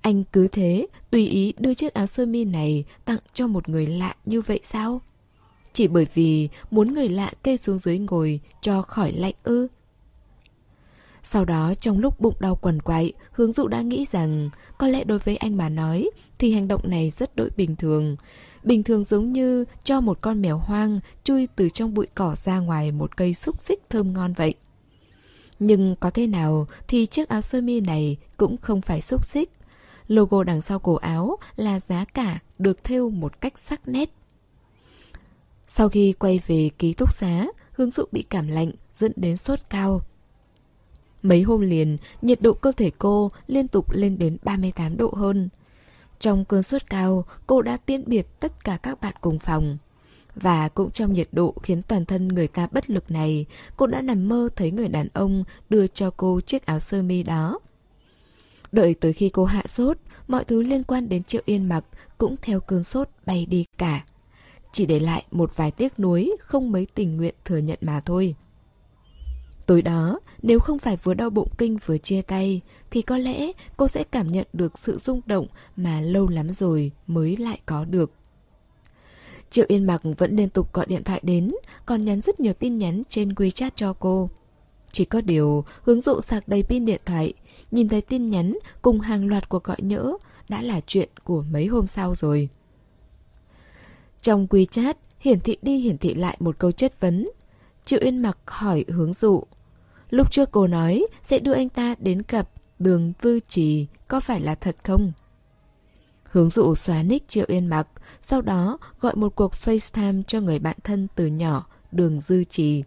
Anh 0.02 0.24
cứ 0.24 0.48
thế, 0.48 0.88
tùy 1.12 1.28
ý 1.28 1.54
đưa 1.58 1.74
chiếc 1.74 1.94
áo 1.94 2.08
sơ 2.08 2.26
mi 2.26 2.46
này 2.46 2.86
tặng 3.06 3.20
cho 3.34 3.48
một 3.48 3.70
người 3.70 3.88
lạ 3.88 4.16
như 4.26 4.42
vậy 4.42 4.60
sao? 4.64 5.02
Chỉ 5.74 5.88
bởi 5.88 6.08
vì 6.14 6.50
muốn 6.72 6.94
người 6.94 7.10
lạ 7.10 7.32
kê 7.44 7.58
xuống 7.58 7.80
dưới 7.80 7.98
ngồi 7.98 8.40
cho 8.62 8.82
khỏi 8.82 9.12
lạnh 9.12 9.36
ư? 9.44 9.68
Sau 11.24 11.46
đó 11.46 11.74
trong 11.80 12.00
lúc 12.00 12.20
bụng 12.20 12.36
đau 12.40 12.56
quằn 12.56 12.82
quại, 12.82 13.14
hướng 13.32 13.54
dụ 13.54 13.68
đã 13.68 13.82
nghĩ 13.82 14.06
rằng 14.12 14.50
có 14.78 14.88
lẽ 14.88 15.04
đối 15.04 15.20
với 15.20 15.38
anh 15.38 15.58
mà 15.58 15.70
nói 15.70 16.10
thì 16.38 16.54
hành 16.54 16.68
động 16.68 16.82
này 16.84 17.10
rất 17.18 17.36
đối 17.36 17.50
bình 17.58 17.76
thường. 17.76 18.16
Bình 18.68 18.84
thường 18.84 19.04
giống 19.04 19.32
như 19.32 19.66
cho 19.84 20.02
một 20.02 20.18
con 20.22 20.42
mèo 20.42 20.58
hoang 20.58 21.00
chui 21.24 21.48
từ 21.56 21.70
trong 21.70 21.94
bụi 21.94 22.08
cỏ 22.16 22.36
ra 22.36 22.60
ngoài 22.60 22.92
một 22.92 23.18
cây 23.18 23.34
xúc 23.34 23.64
xích 23.64 23.80
thơm 23.90 24.14
ngon 24.14 24.34
vậy. 24.34 24.54
Nhưng 25.60 25.96
có 26.00 26.10
thế 26.10 26.28
nào 26.28 26.68
thì 26.88 27.06
chiếc 27.06 27.30
áo 27.30 27.42
sơ 27.42 27.62
mi 27.62 27.82
này 27.82 28.18
cũng 28.38 28.58
không 28.58 28.82
phải 28.82 29.02
xúc 29.02 29.26
xích. 29.26 29.52
Logo 30.08 30.44
đằng 30.44 30.62
sau 30.62 30.80
cổ 30.80 30.96
áo 30.96 31.38
là 31.56 31.80
giá 31.80 32.06
cả 32.14 32.40
được 32.60 32.84
thêu 32.84 33.10
một 33.10 33.42
cách 33.42 33.60
sắc 33.60 33.88
nét. 33.88 34.10
Sau 35.68 35.90
khi 35.90 36.14
quay 36.14 36.40
về 36.48 36.70
ký 36.78 36.94
túc 36.94 37.14
xá, 37.14 37.48
Hướng 37.72 37.92
Dụ 37.92 38.04
bị 38.12 38.24
cảm 38.30 38.48
lạnh 38.48 38.72
dẫn 38.94 39.12
đến 39.16 39.38
sốt 39.38 39.60
cao. 39.70 40.02
Mấy 41.22 41.42
hôm 41.42 41.62
liền, 41.62 41.98
nhiệt 42.22 42.42
độ 42.42 42.54
cơ 42.54 42.72
thể 42.72 42.92
cô 42.98 43.32
liên 43.48 43.68
tục 43.68 43.92
lên 43.92 44.18
đến 44.18 44.38
38 44.44 44.98
độ 44.98 45.14
hơn. 45.18 45.50
Trong 46.20 46.46
cơn 46.46 46.64
sốt 46.64 46.82
cao, 46.90 47.26
cô 47.48 47.62
đã 47.62 47.78
tiễn 47.78 48.04
biệt 48.06 48.40
tất 48.40 48.64
cả 48.64 48.78
các 48.84 49.02
bạn 49.02 49.14
cùng 49.22 49.40
phòng. 49.40 49.78
Và 50.36 50.70
cũng 50.70 50.92
trong 50.92 51.14
nhiệt 51.14 51.28
độ 51.32 51.54
khiến 51.64 51.82
toàn 51.82 52.06
thân 52.06 52.28
người 52.28 52.48
ta 52.48 52.68
bất 52.72 52.90
lực 52.90 53.12
này, 53.12 53.46
cô 53.78 53.88
đã 53.88 54.02
nằm 54.02 54.30
mơ 54.30 54.50
thấy 54.56 54.72
người 54.72 54.88
đàn 54.88 55.08
ông 55.14 55.44
đưa 55.70 55.88
cho 55.88 56.12
cô 56.18 56.42
chiếc 56.42 56.66
áo 56.66 56.80
sơ 56.80 57.02
mi 57.02 57.24
đó. 57.24 57.60
Đợi 58.72 58.94
tới 58.94 59.14
khi 59.14 59.30
cô 59.30 59.46
hạ 59.46 59.64
sốt, 59.68 59.98
mọi 60.28 60.44
thứ 60.44 60.62
liên 60.62 60.84
quan 60.84 61.10
đến 61.10 61.24
Triệu 61.24 61.42
Yên 61.46 61.70
mặc 61.70 61.86
cũng 62.18 62.36
theo 62.42 62.60
cơn 62.60 62.84
sốt 62.84 63.10
bay 63.26 63.46
đi 63.46 63.66
cả. 63.78 64.04
Chỉ 64.72 64.86
để 64.86 65.00
lại 65.00 65.26
một 65.32 65.56
vài 65.56 65.72
tiếc 65.72 66.00
nuối 66.00 66.32
không 66.40 66.72
mấy 66.72 66.88
tình 66.96 67.18
nguyện 67.18 67.36
thừa 67.46 67.58
nhận 67.58 67.80
mà 67.82 68.02
thôi. 68.06 68.36
Tối 69.68 69.82
đó, 69.82 70.20
nếu 70.42 70.60
không 70.60 70.80
phải 70.80 70.98
vừa 71.04 71.14
đau 71.14 71.30
bụng 71.30 71.50
kinh 71.58 71.78
vừa 71.86 71.98
chia 71.98 72.22
tay, 72.22 72.62
thì 72.92 73.02
có 73.02 73.18
lẽ 73.18 73.52
cô 73.78 73.88
sẽ 73.88 74.04
cảm 74.04 74.32
nhận 74.32 74.48
được 74.54 74.80
sự 74.80 74.98
rung 74.98 75.22
động 75.26 75.48
mà 75.76 76.02
lâu 76.02 76.28
lắm 76.28 76.52
rồi 76.52 76.92
mới 77.08 77.38
lại 77.38 77.60
có 77.66 77.86
được. 77.86 78.12
Triệu 79.50 79.66
Yên 79.68 79.84
Mặc 79.84 80.02
vẫn 80.18 80.36
liên 80.36 80.50
tục 80.50 80.74
gọi 80.74 80.86
điện 80.90 81.04
thoại 81.04 81.20
đến, 81.24 81.52
còn 81.86 82.06
nhắn 82.06 82.22
rất 82.22 82.40
nhiều 82.40 82.54
tin 82.54 82.78
nhắn 82.78 83.04
trên 83.10 83.30
WeChat 83.30 83.70
cho 83.76 83.94
cô. 83.94 84.30
Chỉ 84.92 85.06
có 85.06 85.22
điều, 85.22 85.66
hướng 85.82 86.02
dụ 86.02 86.22
sạc 86.22 86.48
đầy 86.48 86.64
pin 86.64 86.86
điện 86.86 87.02
thoại, 87.06 87.34
nhìn 87.72 87.90
thấy 87.90 88.02
tin 88.02 88.30
nhắn 88.30 88.58
cùng 88.82 89.00
hàng 89.00 89.28
loạt 89.28 89.50
cuộc 89.50 89.64
gọi 89.64 89.78
nhỡ 89.80 90.14
đã 90.50 90.62
là 90.62 90.82
chuyện 90.88 91.10
của 91.24 91.44
mấy 91.52 91.68
hôm 91.68 91.88
sau 91.88 92.16
rồi. 92.16 92.50
Trong 94.22 94.48
WeChat, 94.48 94.94
hiển 95.20 95.40
thị 95.40 95.58
đi 95.62 95.78
hiển 95.78 95.98
thị 95.98 96.14
lại 96.14 96.38
một 96.40 96.60
câu 96.60 96.72
chất 96.72 97.00
vấn. 97.00 97.30
Triệu 97.86 98.00
Yên 98.00 98.22
Mặc 98.22 98.38
hỏi 98.46 98.86
hướng 98.88 99.14
dụ. 99.14 99.44
Lúc 100.10 100.32
trước 100.32 100.52
cô 100.52 100.68
nói 100.68 101.06
sẽ 101.24 101.40
đưa 101.40 101.54
anh 101.54 101.70
ta 101.70 101.96
đến 102.00 102.22
gặp 102.28 102.50
đường 102.80 103.14
tư 103.22 103.40
trì, 103.48 103.88
có 104.08 104.20
phải 104.20 104.42
là 104.42 104.56
thật 104.56 104.76
không? 104.84 105.12
Hướng 106.24 106.50
dụ 106.50 106.76
xóa 106.76 107.04
nick 107.04 107.30
Triệu 107.30 107.46
Yên 107.48 107.68
Mặc, 107.68 107.88
sau 108.22 108.42
đó 108.42 108.78
gọi 109.02 109.16
một 109.16 109.36
cuộc 109.36 109.52
FaceTime 109.54 110.24
cho 110.28 110.42
người 110.42 110.60
bạn 110.60 110.78
thân 110.84 111.08
từ 111.16 111.26
nhỏ, 111.26 111.68
đường 111.92 112.20
dư 112.20 112.44
trì. 112.44 112.84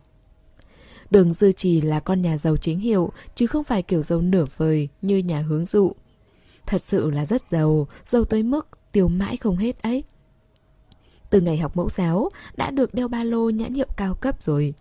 Đường 1.11 1.35
dư 1.35 1.53
trì 1.53 1.81
là 1.81 2.01
con 2.01 2.23
nhà 2.23 2.39
giàu 2.39 2.57
chính 2.57 2.81
hiệu, 2.81 3.13
chứ 3.35 3.47
không 3.47 3.65
phải 3.65 3.83
kiểu 3.83 4.03
giàu 4.03 4.21
nửa 4.21 4.45
vời 4.57 4.89
như 5.03 5.19
nhà 5.19 5.41
hướng 5.41 5.67
dụ. 5.67 5.93
Thật 6.67 6.83
sự 6.83 7.11
là 7.11 7.27
rất 7.27 7.43
giàu, 7.51 7.89
giàu 8.05 8.25
tới 8.25 8.43
mức 8.43 8.69
tiêu 8.93 9.09
mãi 9.09 9.37
không 9.37 9.57
hết 9.57 9.83
ấy. 9.83 10.05
Từ 11.31 11.41
ngày 11.41 11.59
học 11.59 11.77
mẫu 11.77 11.89
giáo, 11.89 12.29
đã 12.57 12.71
được 12.71 12.95
đeo 12.95 13.09
ba 13.09 13.25
lô 13.25 13.51
nhãn 13.51 13.75
hiệu 13.75 13.89
cao 13.97 14.15
cấp 14.15 14.43
rồi. 14.43 14.75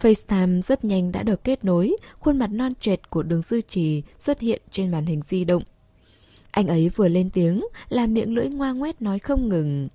FaceTime 0.00 0.62
rất 0.62 0.84
nhanh 0.84 1.12
đã 1.12 1.22
được 1.22 1.44
kết 1.44 1.64
nối, 1.64 1.96
khuôn 2.18 2.38
mặt 2.38 2.50
non 2.52 2.72
trệt 2.80 3.10
của 3.10 3.22
đường 3.22 3.42
dư 3.42 3.60
trì 3.60 4.02
xuất 4.18 4.40
hiện 4.40 4.62
trên 4.70 4.90
màn 4.90 5.06
hình 5.06 5.22
di 5.26 5.44
động. 5.44 5.62
Anh 6.50 6.66
ấy 6.66 6.88
vừa 6.88 7.08
lên 7.08 7.30
tiếng 7.30 7.64
là 7.88 8.06
miệng 8.06 8.34
lưỡi 8.34 8.48
ngoa 8.48 8.72
ngoét 8.72 9.02
nói 9.02 9.18
không 9.18 9.48
ngừng. 9.48 9.88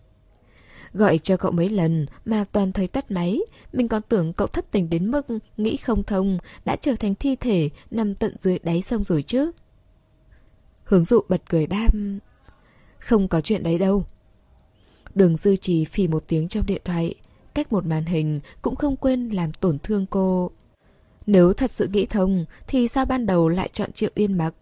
Gọi 0.94 1.18
cho 1.18 1.38
cậu 1.38 1.52
mấy 1.52 1.70
lần 1.70 2.06
mà 2.26 2.46
toàn 2.52 2.72
thấy 2.72 2.88
tắt 2.88 3.12
máy, 3.12 3.40
mình 3.74 3.88
còn 3.88 4.02
tưởng 4.10 4.34
cậu 4.34 4.48
thất 4.48 4.72
tình 4.72 4.90
đến 4.90 5.12
mức 5.12 5.26
nghĩ 5.58 5.78
không 5.78 6.04
thông, 6.04 6.38
đã 6.66 6.76
trở 6.76 6.96
thành 6.96 7.16
thi 7.16 7.36
thể 7.36 7.70
nằm 7.92 8.16
tận 8.16 8.36
dưới 8.40 8.60
đáy 8.60 8.82
sông 8.82 9.04
rồi 9.04 9.24
chứ. 9.24 9.52
Hướng 10.84 11.06
dụ 11.06 11.22
bật 11.30 11.42
cười 11.50 11.68
đam. 11.68 12.20
Không 13.00 13.28
có 13.28 13.42
chuyện 13.42 13.64
đấy 13.64 13.78
đâu. 13.78 14.06
Đường 15.16 15.38
dư 15.38 15.56
trì 15.56 15.86
phì 15.86 16.08
một 16.08 16.24
tiếng 16.28 16.48
trong 16.48 16.66
điện 16.66 16.82
thoại, 16.86 17.16
cách 17.60 17.74
một 17.74 17.86
màn 17.86 18.06
hình 18.06 18.40
cũng 18.62 18.76
không 18.76 18.96
quên 18.96 19.30
làm 19.30 19.54
tổn 19.54 19.80
thương 19.80 20.06
cô. 20.06 20.52
Nếu 21.26 21.54
thật 21.54 21.72
sự 21.72 21.88
nghĩ 21.88 22.06
thông 22.06 22.46
thì 22.68 22.88
sao 22.88 23.06
ban 23.06 23.26
đầu 23.26 23.50
lại 23.50 23.70
chọn 23.74 23.92
Triệu 23.92 24.10
Yên 24.14 24.38
Mặc? 24.38 24.54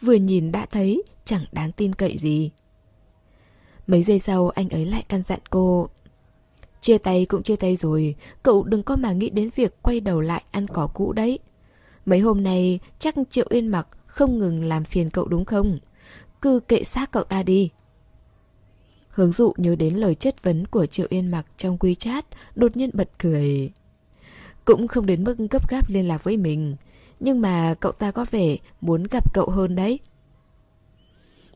Vừa 0.00 0.14
nhìn 0.14 0.52
đã 0.52 0.66
thấy 0.66 1.02
chẳng 1.24 1.44
đáng 1.52 1.72
tin 1.72 1.94
cậy 1.94 2.18
gì. 2.18 2.50
Mấy 3.86 4.02
giây 4.02 4.18
sau 4.18 4.48
anh 4.48 4.68
ấy 4.68 4.86
lại 4.86 5.04
căn 5.08 5.22
dặn 5.22 5.38
cô. 5.50 5.88
Chia 6.80 6.98
tay 6.98 7.26
cũng 7.26 7.42
chia 7.42 7.56
tay 7.56 7.76
rồi, 7.76 8.14
cậu 8.42 8.64
đừng 8.64 8.82
có 8.82 8.96
mà 8.96 9.12
nghĩ 9.12 9.30
đến 9.30 9.50
việc 9.54 9.82
quay 9.82 10.00
đầu 10.00 10.20
lại 10.20 10.44
ăn 10.50 10.66
cỏ 10.68 10.88
cũ 10.94 11.12
đấy. 11.12 11.38
Mấy 12.06 12.20
hôm 12.20 12.42
nay 12.42 12.80
chắc 12.98 13.14
Triệu 13.30 13.46
Yên 13.48 13.68
Mặc 13.68 13.88
không 14.06 14.38
ngừng 14.38 14.64
làm 14.64 14.84
phiền 14.84 15.10
cậu 15.10 15.28
đúng 15.28 15.44
không? 15.44 15.78
Cứ 16.42 16.60
kệ 16.60 16.84
xác 16.84 17.10
cậu 17.10 17.24
ta 17.24 17.42
đi. 17.42 17.70
Hướng 19.14 19.32
dụ 19.32 19.52
nhớ 19.56 19.76
đến 19.76 19.94
lời 19.94 20.14
chất 20.14 20.42
vấn 20.42 20.66
của 20.66 20.86
Triệu 20.86 21.06
Yên 21.10 21.30
Mặc 21.30 21.46
trong 21.56 21.78
quy 21.78 21.94
chat, 21.94 22.24
đột 22.54 22.76
nhiên 22.76 22.90
bật 22.92 23.10
cười. 23.18 23.70
Cũng 24.64 24.88
không 24.88 25.06
đến 25.06 25.24
mức 25.24 25.36
gấp 25.50 25.70
gáp 25.70 25.90
liên 25.90 26.08
lạc 26.08 26.24
với 26.24 26.36
mình, 26.36 26.76
nhưng 27.20 27.40
mà 27.40 27.74
cậu 27.80 27.92
ta 27.92 28.10
có 28.10 28.26
vẻ 28.30 28.56
muốn 28.80 29.04
gặp 29.10 29.34
cậu 29.34 29.50
hơn 29.50 29.74
đấy. 29.74 29.98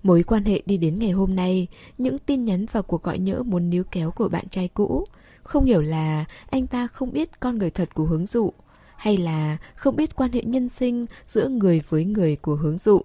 Mối 0.03 0.23
quan 0.23 0.45
hệ 0.45 0.63
đi 0.67 0.77
đến 0.77 0.99
ngày 0.99 1.11
hôm 1.11 1.37
nay, 1.37 1.67
những 1.99 2.19
tin 2.19 2.45
nhắn 2.45 2.67
và 2.73 2.83
cuộc 2.83 3.03
gọi 3.03 3.19
nhỡ 3.19 3.43
muốn 3.43 3.71
níu 3.71 3.85
kéo 3.85 4.11
của 4.11 4.29
bạn 4.29 4.49
trai 4.49 4.69
cũ. 4.69 5.05
Không 5.43 5.65
hiểu 5.65 5.83
là 5.83 6.25
anh 6.51 6.67
ta 6.67 6.87
không 6.87 7.13
biết 7.13 7.41
con 7.41 7.59
người 7.59 7.71
thật 7.71 7.95
của 7.95 8.05
hướng 8.05 8.27
dụ, 8.27 8.53
hay 8.97 9.17
là 9.17 9.57
không 9.75 9.97
biết 9.97 10.17
quan 10.17 10.33
hệ 10.33 10.43
nhân 10.43 10.69
sinh 10.69 11.07
giữa 11.27 11.49
người 11.49 11.81
với 11.89 12.05
người 12.05 12.37
của 12.37 12.55
hướng 12.55 12.79
dụ. 12.79 13.03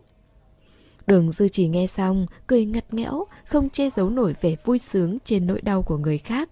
Đường 1.08 1.32
dư 1.32 1.48
chỉ 1.48 1.68
nghe 1.68 1.88
xong, 1.88 2.26
cười 2.48 2.66
ngặt 2.66 2.94
nghẽo, 2.94 3.26
không 3.46 3.70
che 3.70 3.90
giấu 3.90 4.10
nổi 4.10 4.36
vẻ 4.42 4.56
vui 4.66 4.80
sướng 4.80 5.18
trên 5.24 5.48
nỗi 5.48 5.62
đau 5.62 5.82
của 5.82 5.98
người 5.98 6.18
khác. 6.18 6.50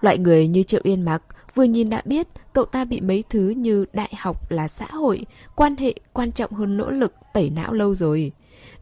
Loại 0.00 0.18
người 0.18 0.48
như 0.48 0.62
Triệu 0.62 0.80
Yên 0.84 1.02
Mặc 1.02 1.22
vừa 1.54 1.64
nhìn 1.64 1.90
đã 1.90 2.02
biết 2.04 2.26
cậu 2.52 2.64
ta 2.64 2.84
bị 2.84 3.00
mấy 3.00 3.24
thứ 3.30 3.48
như 3.48 3.84
đại 3.92 4.12
học 4.18 4.50
là 4.50 4.68
xã 4.68 4.86
hội, 4.86 5.26
quan 5.56 5.76
hệ 5.76 5.94
quan 6.12 6.32
trọng 6.32 6.52
hơn 6.52 6.76
nỗ 6.76 6.90
lực 6.90 7.12
tẩy 7.34 7.50
não 7.50 7.72
lâu 7.72 7.94
rồi. 7.94 8.32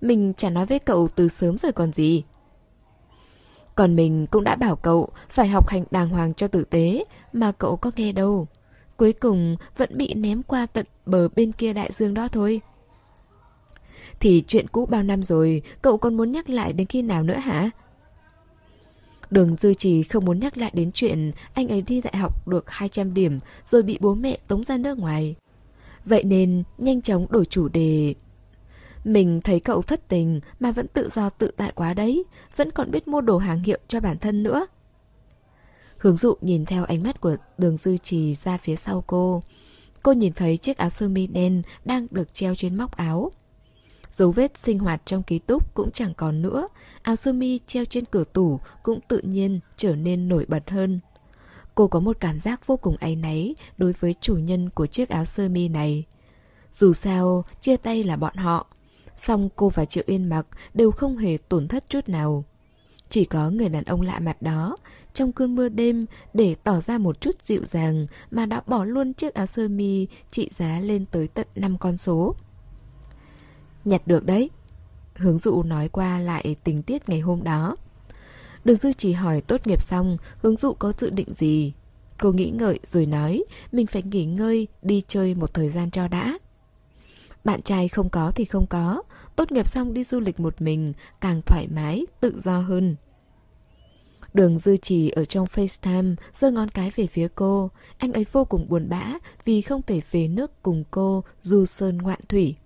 Mình 0.00 0.32
chả 0.36 0.50
nói 0.50 0.66
với 0.66 0.78
cậu 0.78 1.08
từ 1.14 1.28
sớm 1.28 1.58
rồi 1.58 1.72
còn 1.72 1.92
gì. 1.92 2.24
Còn 3.74 3.96
mình 3.96 4.26
cũng 4.26 4.44
đã 4.44 4.56
bảo 4.56 4.76
cậu 4.76 5.08
phải 5.28 5.48
học 5.48 5.68
hành 5.68 5.84
đàng 5.90 6.08
hoàng 6.08 6.34
cho 6.34 6.48
tử 6.48 6.64
tế, 6.64 7.04
mà 7.32 7.52
cậu 7.52 7.76
có 7.76 7.90
nghe 7.96 8.12
đâu. 8.12 8.46
Cuối 8.96 9.12
cùng 9.12 9.56
vẫn 9.76 9.90
bị 9.94 10.14
ném 10.14 10.42
qua 10.42 10.66
tận 10.66 10.86
bờ 11.06 11.28
bên 11.28 11.52
kia 11.52 11.72
đại 11.72 11.90
dương 11.92 12.14
đó 12.14 12.28
thôi. 12.28 12.60
Thì 14.20 14.44
chuyện 14.48 14.68
cũ 14.68 14.86
bao 14.86 15.02
năm 15.02 15.22
rồi, 15.22 15.62
cậu 15.82 15.98
còn 15.98 16.16
muốn 16.16 16.32
nhắc 16.32 16.50
lại 16.50 16.72
đến 16.72 16.86
khi 16.86 17.02
nào 17.02 17.22
nữa 17.22 17.36
hả? 17.36 17.70
Đường 19.30 19.56
Dư 19.56 19.74
Trì 19.74 20.02
không 20.02 20.24
muốn 20.24 20.38
nhắc 20.38 20.58
lại 20.58 20.70
đến 20.74 20.90
chuyện 20.92 21.32
anh 21.54 21.68
ấy 21.68 21.82
đi 21.82 22.00
đại 22.00 22.16
học 22.16 22.48
được 22.48 22.70
200 22.70 23.14
điểm 23.14 23.38
rồi 23.64 23.82
bị 23.82 23.98
bố 24.00 24.14
mẹ 24.14 24.38
tống 24.48 24.64
ra 24.64 24.76
nước 24.76 24.98
ngoài. 24.98 25.34
Vậy 26.04 26.24
nên 26.24 26.62
nhanh 26.78 27.02
chóng 27.02 27.26
đổi 27.30 27.44
chủ 27.44 27.68
đề. 27.68 28.14
Mình 29.04 29.40
thấy 29.44 29.60
cậu 29.60 29.82
thất 29.82 30.08
tình 30.08 30.40
mà 30.60 30.72
vẫn 30.72 30.86
tự 30.88 31.08
do 31.12 31.30
tự 31.30 31.50
tại 31.56 31.72
quá 31.74 31.94
đấy, 31.94 32.24
vẫn 32.56 32.70
còn 32.70 32.90
biết 32.90 33.08
mua 33.08 33.20
đồ 33.20 33.38
hàng 33.38 33.62
hiệu 33.62 33.78
cho 33.88 34.00
bản 34.00 34.18
thân 34.18 34.42
nữa. 34.42 34.66
Hướng 35.98 36.16
dụ 36.16 36.34
nhìn 36.40 36.64
theo 36.64 36.84
ánh 36.84 37.02
mắt 37.02 37.20
của 37.20 37.36
đường 37.58 37.76
Dư 37.76 37.96
Trì 37.96 38.34
ra 38.34 38.58
phía 38.58 38.76
sau 38.76 39.04
cô. 39.06 39.42
Cô 40.02 40.12
nhìn 40.12 40.32
thấy 40.32 40.56
chiếc 40.56 40.78
áo 40.78 40.90
sơ 40.90 41.08
mi 41.08 41.26
đen 41.26 41.62
đang 41.84 42.06
được 42.10 42.34
treo 42.34 42.54
trên 42.54 42.76
móc 42.76 42.96
áo. 42.96 43.32
Dấu 44.16 44.30
vết 44.30 44.58
sinh 44.58 44.78
hoạt 44.78 45.02
trong 45.04 45.22
ký 45.22 45.38
túc 45.38 45.74
cũng 45.74 45.90
chẳng 45.90 46.14
còn 46.14 46.42
nữa, 46.42 46.68
áo 47.02 47.16
sơ 47.16 47.32
mi 47.32 47.60
treo 47.66 47.84
trên 47.84 48.04
cửa 48.04 48.24
tủ 48.32 48.60
cũng 48.82 49.00
tự 49.08 49.18
nhiên 49.18 49.60
trở 49.76 49.96
nên 49.96 50.28
nổi 50.28 50.46
bật 50.48 50.70
hơn. 50.70 51.00
Cô 51.74 51.88
có 51.88 52.00
một 52.00 52.16
cảm 52.20 52.40
giác 52.40 52.66
vô 52.66 52.76
cùng 52.76 52.96
áy 52.96 53.16
náy 53.16 53.54
đối 53.78 53.92
với 53.92 54.14
chủ 54.20 54.36
nhân 54.36 54.70
của 54.70 54.86
chiếc 54.86 55.08
áo 55.08 55.24
sơ 55.24 55.48
mi 55.48 55.68
này. 55.68 56.04
Dù 56.72 56.92
sao, 56.92 57.44
chia 57.60 57.76
tay 57.76 58.04
là 58.04 58.16
bọn 58.16 58.36
họ. 58.36 58.66
Song 59.16 59.48
cô 59.56 59.68
và 59.68 59.84
Triệu 59.84 60.04
Yên 60.06 60.28
mặc 60.28 60.46
đều 60.74 60.90
không 60.90 61.16
hề 61.16 61.38
tổn 61.48 61.68
thất 61.68 61.84
chút 61.88 62.08
nào. 62.08 62.44
Chỉ 63.08 63.24
có 63.24 63.50
người 63.50 63.68
đàn 63.68 63.84
ông 63.84 64.00
lạ 64.00 64.18
mặt 64.18 64.42
đó, 64.42 64.76
trong 65.14 65.32
cơn 65.32 65.54
mưa 65.54 65.68
đêm 65.68 66.06
để 66.34 66.54
tỏ 66.64 66.80
ra 66.80 66.98
một 66.98 67.20
chút 67.20 67.44
dịu 67.44 67.64
dàng 67.64 68.06
mà 68.30 68.46
đã 68.46 68.60
bỏ 68.66 68.84
luôn 68.84 69.14
chiếc 69.14 69.34
áo 69.34 69.46
sơ 69.46 69.68
mi 69.68 70.06
trị 70.30 70.48
giá 70.56 70.80
lên 70.80 71.04
tới 71.10 71.28
tận 71.28 71.46
5 71.54 71.78
con 71.78 71.96
số. 71.96 72.36
Nhặt 73.86 74.06
được 74.06 74.24
đấy. 74.24 74.50
Hướng 75.14 75.38
dụ 75.38 75.62
nói 75.62 75.88
qua 75.88 76.18
lại 76.18 76.56
tình 76.64 76.82
tiết 76.82 77.08
ngày 77.08 77.20
hôm 77.20 77.42
đó. 77.44 77.76
Đường 78.64 78.76
dư 78.76 78.92
chỉ 78.92 79.12
hỏi 79.12 79.40
tốt 79.40 79.66
nghiệp 79.66 79.82
xong, 79.82 80.16
hướng 80.38 80.56
dụ 80.56 80.72
có 80.72 80.92
dự 80.98 81.10
định 81.10 81.32
gì. 81.32 81.72
Cô 82.18 82.32
nghĩ 82.32 82.50
ngợi 82.50 82.80
rồi 82.84 83.06
nói 83.06 83.44
mình 83.72 83.86
phải 83.86 84.02
nghỉ 84.02 84.24
ngơi, 84.24 84.68
đi 84.82 85.02
chơi 85.08 85.34
một 85.34 85.54
thời 85.54 85.68
gian 85.68 85.90
cho 85.90 86.08
đã. 86.08 86.38
Bạn 87.44 87.62
trai 87.62 87.88
không 87.88 88.08
có 88.08 88.32
thì 88.34 88.44
không 88.44 88.66
có, 88.66 89.02
tốt 89.36 89.52
nghiệp 89.52 89.66
xong 89.66 89.94
đi 89.94 90.04
du 90.04 90.20
lịch 90.20 90.40
một 90.40 90.62
mình, 90.62 90.92
càng 91.20 91.42
thoải 91.46 91.68
mái, 91.68 92.06
tự 92.20 92.40
do 92.40 92.60
hơn. 92.60 92.96
Đường 94.34 94.58
dư 94.58 94.76
trì 94.76 95.10
ở 95.10 95.24
trong 95.24 95.46
FaceTime 95.46 96.14
giơ 96.32 96.50
ngón 96.50 96.68
cái 96.68 96.90
về 96.96 97.06
phía 97.06 97.28
cô. 97.34 97.70
Anh 97.98 98.12
ấy 98.12 98.26
vô 98.32 98.44
cùng 98.44 98.68
buồn 98.68 98.88
bã 98.88 99.12
vì 99.44 99.62
không 99.62 99.82
thể 99.82 100.00
về 100.10 100.28
nước 100.28 100.62
cùng 100.62 100.84
cô 100.90 101.24
du 101.40 101.64
sơn 101.64 101.98
ngoạn 101.98 102.20
thủy. 102.28 102.56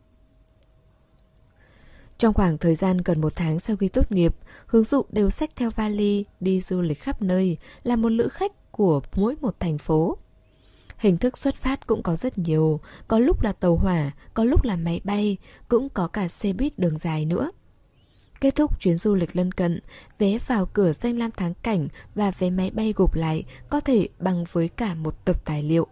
Trong 2.20 2.34
khoảng 2.34 2.58
thời 2.58 2.74
gian 2.74 2.98
gần 3.04 3.20
một 3.20 3.32
tháng 3.36 3.58
sau 3.58 3.76
khi 3.76 3.88
tốt 3.88 4.12
nghiệp, 4.12 4.34
hướng 4.66 4.84
dụ 4.84 5.02
đều 5.12 5.30
xách 5.30 5.56
theo 5.56 5.70
vali 5.70 6.24
đi 6.40 6.60
du 6.60 6.80
lịch 6.80 7.00
khắp 7.00 7.22
nơi, 7.22 7.56
là 7.82 7.96
một 7.96 8.08
lữ 8.08 8.28
khách 8.28 8.72
của 8.72 9.00
mỗi 9.14 9.34
một 9.40 9.60
thành 9.60 9.78
phố. 9.78 10.16
Hình 10.98 11.18
thức 11.18 11.38
xuất 11.38 11.54
phát 11.54 11.86
cũng 11.86 12.02
có 12.02 12.16
rất 12.16 12.38
nhiều, 12.38 12.80
có 13.08 13.18
lúc 13.18 13.42
là 13.42 13.52
tàu 13.52 13.76
hỏa, 13.76 14.10
có 14.34 14.44
lúc 14.44 14.64
là 14.64 14.76
máy 14.76 15.00
bay, 15.04 15.36
cũng 15.68 15.88
có 15.88 16.08
cả 16.08 16.28
xe 16.28 16.52
buýt 16.52 16.78
đường 16.78 16.98
dài 16.98 17.24
nữa. 17.24 17.50
Kết 18.40 18.54
thúc 18.54 18.80
chuyến 18.80 18.98
du 18.98 19.14
lịch 19.14 19.36
lân 19.36 19.52
cận, 19.52 19.80
vé 20.18 20.38
vào 20.46 20.66
cửa 20.66 20.92
danh 20.92 21.18
lam 21.18 21.30
thắng 21.30 21.54
cảnh 21.62 21.88
và 22.14 22.30
vé 22.30 22.50
máy 22.50 22.70
bay 22.70 22.92
gộp 22.96 23.14
lại 23.14 23.44
có 23.70 23.80
thể 23.80 24.08
bằng 24.18 24.44
với 24.52 24.68
cả 24.68 24.94
một 24.94 25.24
tập 25.24 25.44
tài 25.44 25.62
liệu. 25.62 25.86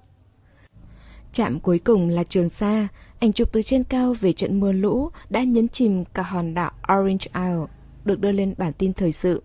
Trạm 1.33 1.61
cuối 1.61 1.79
cùng 1.79 2.09
là 2.09 2.25
Trường 2.25 2.49
Sa, 2.49 2.89
ảnh 3.21 3.33
chụp 3.33 3.49
từ 3.53 3.63
trên 3.63 3.85
cao 3.85 4.15
về 4.21 4.33
trận 4.33 4.61
mưa 4.61 4.73
lũ 4.73 5.11
đã 5.31 5.43
nhấn 5.43 5.69
chìm 5.69 6.05
cả 6.05 6.23
hòn 6.23 6.55
đảo 6.55 6.73
Orange 6.93 7.27
Isle, 7.35 7.67
được 8.05 8.21
đưa 8.21 8.33
lên 8.33 8.55
bản 8.59 8.73
tin 8.73 8.93
thời 8.93 9.13
sự. 9.13 9.43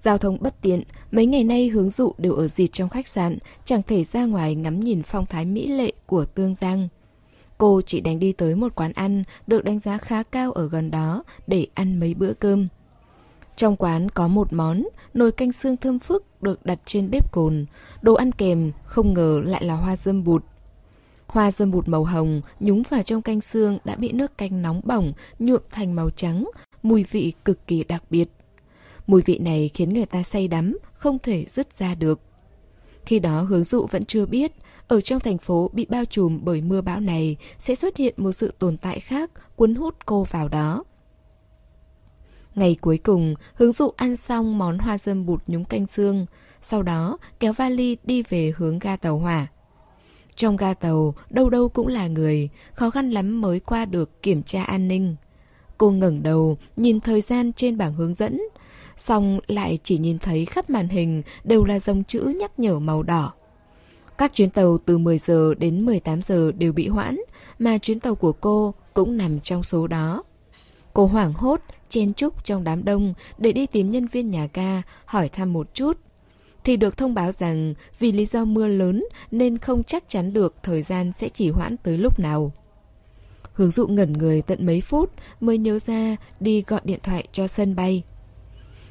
Giao 0.00 0.18
thông 0.18 0.38
bất 0.40 0.62
tiện, 0.62 0.82
mấy 1.12 1.26
ngày 1.26 1.44
nay 1.44 1.68
hướng 1.68 1.90
dụ 1.90 2.12
đều 2.18 2.34
ở 2.34 2.48
dịt 2.48 2.68
trong 2.72 2.88
khách 2.88 3.08
sạn, 3.08 3.38
chẳng 3.64 3.82
thể 3.82 4.04
ra 4.04 4.24
ngoài 4.24 4.54
ngắm 4.54 4.80
nhìn 4.80 5.02
phong 5.02 5.26
thái 5.26 5.44
mỹ 5.44 5.66
lệ 5.66 5.92
của 6.06 6.24
Tương 6.24 6.54
Giang. 6.54 6.88
Cô 7.58 7.80
chỉ 7.86 8.00
đánh 8.00 8.18
đi 8.18 8.32
tới 8.32 8.54
một 8.54 8.74
quán 8.74 8.92
ăn 8.92 9.24
được 9.46 9.64
đánh 9.64 9.78
giá 9.78 9.98
khá 9.98 10.22
cao 10.22 10.52
ở 10.52 10.68
gần 10.68 10.90
đó 10.90 11.22
để 11.46 11.66
ăn 11.74 12.00
mấy 12.00 12.14
bữa 12.14 12.32
cơm. 12.32 12.68
Trong 13.56 13.76
quán 13.76 14.08
có 14.10 14.28
một 14.28 14.52
món, 14.52 14.82
nồi 15.14 15.32
canh 15.32 15.52
xương 15.52 15.76
thơm 15.76 15.98
phức 15.98 16.42
được 16.42 16.66
đặt 16.66 16.78
trên 16.84 17.10
bếp 17.10 17.32
cồn. 17.32 17.66
Đồ 18.02 18.14
ăn 18.14 18.32
kèm 18.32 18.72
không 18.84 19.14
ngờ 19.14 19.40
lại 19.44 19.64
là 19.64 19.74
hoa 19.74 19.96
dâm 19.96 20.24
bụt. 20.24 20.44
Hoa 21.28 21.50
dâm 21.50 21.70
bụt 21.70 21.88
màu 21.88 22.04
hồng 22.04 22.40
nhúng 22.60 22.82
vào 22.88 23.02
trong 23.02 23.22
canh 23.22 23.40
xương 23.40 23.78
đã 23.84 23.96
bị 23.96 24.12
nước 24.12 24.38
canh 24.38 24.62
nóng 24.62 24.80
bỏng 24.84 25.12
nhuộm 25.38 25.62
thành 25.70 25.94
màu 25.94 26.10
trắng, 26.10 26.48
mùi 26.82 27.04
vị 27.04 27.32
cực 27.44 27.66
kỳ 27.66 27.84
đặc 27.84 28.02
biệt. 28.10 28.28
Mùi 29.06 29.22
vị 29.22 29.38
này 29.38 29.70
khiến 29.74 29.94
người 29.94 30.06
ta 30.06 30.22
say 30.22 30.48
đắm, 30.48 30.78
không 30.92 31.18
thể 31.18 31.44
dứt 31.48 31.72
ra 31.72 31.94
được. 31.94 32.20
Khi 33.06 33.18
đó 33.18 33.42
hướng 33.42 33.64
dụ 33.64 33.86
vẫn 33.86 34.04
chưa 34.04 34.26
biết, 34.26 34.52
ở 34.88 35.00
trong 35.00 35.20
thành 35.20 35.38
phố 35.38 35.70
bị 35.72 35.86
bao 35.90 36.04
trùm 36.04 36.40
bởi 36.44 36.60
mưa 36.60 36.80
bão 36.80 37.00
này 37.00 37.36
sẽ 37.58 37.74
xuất 37.74 37.96
hiện 37.96 38.14
một 38.16 38.32
sự 38.32 38.52
tồn 38.58 38.76
tại 38.76 39.00
khác 39.00 39.30
cuốn 39.56 39.74
hút 39.74 39.94
cô 40.06 40.24
vào 40.24 40.48
đó. 40.48 40.84
Ngày 42.54 42.76
cuối 42.80 42.98
cùng, 42.98 43.34
hướng 43.54 43.72
dụ 43.72 43.90
ăn 43.96 44.16
xong 44.16 44.58
món 44.58 44.78
hoa 44.78 44.98
dâm 44.98 45.26
bụt 45.26 45.42
nhúng 45.46 45.64
canh 45.64 45.86
xương, 45.86 46.26
sau 46.60 46.82
đó 46.82 47.18
kéo 47.40 47.52
vali 47.52 47.96
đi 48.04 48.22
về 48.28 48.52
hướng 48.56 48.78
ga 48.78 48.96
tàu 48.96 49.18
hỏa. 49.18 49.46
Trong 50.38 50.56
ga 50.56 50.74
tàu, 50.74 51.14
đâu 51.30 51.50
đâu 51.50 51.68
cũng 51.68 51.86
là 51.86 52.06
người, 52.06 52.48
khó 52.72 52.90
khăn 52.90 53.10
lắm 53.10 53.40
mới 53.40 53.60
qua 53.60 53.84
được 53.84 54.22
kiểm 54.22 54.42
tra 54.42 54.62
an 54.62 54.88
ninh. 54.88 55.16
Cô 55.78 55.90
ngẩng 55.90 56.22
đầu, 56.22 56.58
nhìn 56.76 57.00
thời 57.00 57.20
gian 57.20 57.52
trên 57.52 57.78
bảng 57.78 57.94
hướng 57.94 58.14
dẫn, 58.14 58.40
xong 58.96 59.40
lại 59.46 59.78
chỉ 59.84 59.98
nhìn 59.98 60.18
thấy 60.18 60.44
khắp 60.44 60.70
màn 60.70 60.88
hình 60.88 61.22
đều 61.44 61.64
là 61.64 61.78
dòng 61.78 62.04
chữ 62.04 62.34
nhắc 62.40 62.58
nhở 62.58 62.78
màu 62.78 63.02
đỏ. 63.02 63.32
Các 64.18 64.34
chuyến 64.34 64.50
tàu 64.50 64.78
từ 64.78 64.98
10 64.98 65.18
giờ 65.18 65.54
đến 65.54 65.86
18 65.86 66.22
giờ 66.22 66.52
đều 66.52 66.72
bị 66.72 66.88
hoãn, 66.88 67.18
mà 67.58 67.78
chuyến 67.78 68.00
tàu 68.00 68.14
của 68.14 68.32
cô 68.32 68.74
cũng 68.94 69.16
nằm 69.16 69.40
trong 69.40 69.62
số 69.62 69.86
đó. 69.86 70.22
Cô 70.94 71.06
hoảng 71.06 71.32
hốt, 71.32 71.60
chen 71.88 72.14
chúc 72.14 72.44
trong 72.44 72.64
đám 72.64 72.84
đông 72.84 73.14
để 73.38 73.52
đi 73.52 73.66
tìm 73.66 73.90
nhân 73.90 74.06
viên 74.06 74.30
nhà 74.30 74.48
ga 74.54 74.82
hỏi 75.04 75.28
thăm 75.28 75.52
một 75.52 75.74
chút. 75.74 75.98
Thì 76.68 76.76
được 76.76 76.96
thông 76.96 77.14
báo 77.14 77.32
rằng 77.32 77.74
vì 77.98 78.12
lý 78.12 78.26
do 78.26 78.44
mưa 78.44 78.68
lớn 78.68 79.04
nên 79.30 79.58
không 79.58 79.84
chắc 79.84 80.08
chắn 80.08 80.32
được 80.32 80.54
thời 80.62 80.82
gian 80.82 81.12
sẽ 81.12 81.28
chỉ 81.28 81.50
hoãn 81.50 81.76
tới 81.76 81.98
lúc 81.98 82.18
nào. 82.18 82.52
Hướng 83.52 83.70
dụ 83.70 83.86
ngẩn 83.86 84.12
người 84.12 84.42
tận 84.42 84.66
mấy 84.66 84.80
phút 84.80 85.12
mới 85.40 85.58
nhớ 85.58 85.78
ra 85.78 86.16
đi 86.40 86.64
gọi 86.66 86.80
điện 86.84 87.00
thoại 87.02 87.28
cho 87.32 87.46
sân 87.46 87.76
bay. 87.76 88.02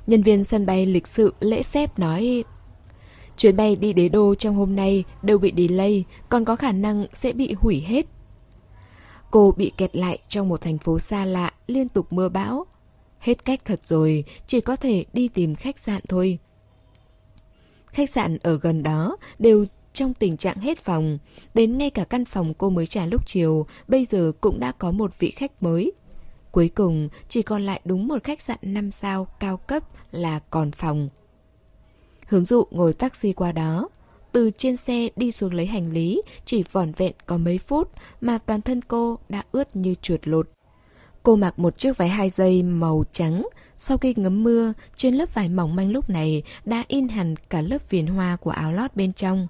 Nhân 0.07 0.21
viên 0.21 0.43
sân 0.43 0.65
bay 0.65 0.85
lịch 0.85 1.07
sự 1.07 1.33
lễ 1.39 1.63
phép 1.63 1.99
nói 1.99 2.43
Chuyến 3.37 3.55
bay 3.55 3.75
đi 3.75 3.93
đế 3.93 4.09
đô 4.09 4.35
trong 4.35 4.55
hôm 4.55 4.75
nay 4.75 5.03
đều 5.21 5.37
bị 5.37 5.53
delay, 5.57 6.03
còn 6.29 6.45
có 6.45 6.55
khả 6.55 6.71
năng 6.71 7.05
sẽ 7.13 7.33
bị 7.33 7.53
hủy 7.53 7.83
hết. 7.87 8.05
Cô 9.31 9.53
bị 9.57 9.71
kẹt 9.77 9.95
lại 9.95 10.19
trong 10.27 10.49
một 10.49 10.61
thành 10.61 10.77
phố 10.77 10.99
xa 10.99 11.25
lạ, 11.25 11.51
liên 11.67 11.89
tục 11.89 12.13
mưa 12.13 12.29
bão. 12.29 12.65
Hết 13.19 13.45
cách 13.45 13.65
thật 13.65 13.79
rồi, 13.85 14.23
chỉ 14.47 14.61
có 14.61 14.75
thể 14.75 15.05
đi 15.13 15.27
tìm 15.27 15.55
khách 15.55 15.79
sạn 15.79 16.01
thôi. 16.09 16.39
Khách 17.87 18.09
sạn 18.09 18.37
ở 18.37 18.59
gần 18.61 18.83
đó 18.83 19.17
đều 19.39 19.65
trong 19.93 20.13
tình 20.13 20.37
trạng 20.37 20.57
hết 20.57 20.79
phòng. 20.79 21.17
Đến 21.53 21.77
ngay 21.77 21.89
cả 21.89 22.03
căn 22.03 22.25
phòng 22.25 22.53
cô 22.53 22.69
mới 22.69 22.87
trả 22.87 23.05
lúc 23.05 23.27
chiều, 23.27 23.65
bây 23.87 24.05
giờ 24.05 24.31
cũng 24.41 24.59
đã 24.59 24.71
có 24.71 24.91
một 24.91 25.19
vị 25.19 25.31
khách 25.31 25.63
mới. 25.63 25.91
Cuối 26.51 26.69
cùng, 26.69 27.09
chỉ 27.27 27.41
còn 27.41 27.65
lại 27.65 27.81
đúng 27.85 28.07
một 28.07 28.23
khách 28.23 28.41
sạn 28.41 28.57
5 28.61 28.91
sao 28.91 29.27
cao 29.39 29.57
cấp 29.57 29.83
là 30.11 30.39
còn 30.39 30.71
phòng. 30.71 31.09
Hướng 32.27 32.45
dụ 32.45 32.63
ngồi 32.71 32.93
taxi 32.93 33.33
qua 33.33 33.51
đó. 33.51 33.89
Từ 34.31 34.51
trên 34.57 34.77
xe 34.77 35.09
đi 35.15 35.31
xuống 35.31 35.53
lấy 35.53 35.65
hành 35.65 35.91
lý, 35.91 36.21
chỉ 36.45 36.63
vỏn 36.71 36.91
vẹn 36.97 37.13
có 37.25 37.37
mấy 37.37 37.57
phút 37.57 37.91
mà 38.21 38.37
toàn 38.37 38.61
thân 38.61 38.81
cô 38.81 39.19
đã 39.29 39.43
ướt 39.51 39.75
như 39.75 39.95
chuột 40.01 40.27
lột. 40.27 40.49
Cô 41.23 41.35
mặc 41.35 41.59
một 41.59 41.77
chiếc 41.77 41.97
váy 41.97 42.09
hai 42.09 42.29
dây 42.29 42.63
màu 42.63 43.03
trắng, 43.11 43.47
sau 43.77 43.97
khi 43.97 44.13
ngấm 44.17 44.43
mưa, 44.43 44.73
trên 44.95 45.15
lớp 45.15 45.33
vải 45.33 45.49
mỏng 45.49 45.75
manh 45.75 45.91
lúc 45.91 46.09
này 46.09 46.43
đã 46.65 46.83
in 46.87 47.07
hẳn 47.07 47.35
cả 47.49 47.61
lớp 47.61 47.89
viền 47.89 48.07
hoa 48.07 48.35
của 48.35 48.51
áo 48.51 48.73
lót 48.73 48.95
bên 48.95 49.13
trong. 49.13 49.47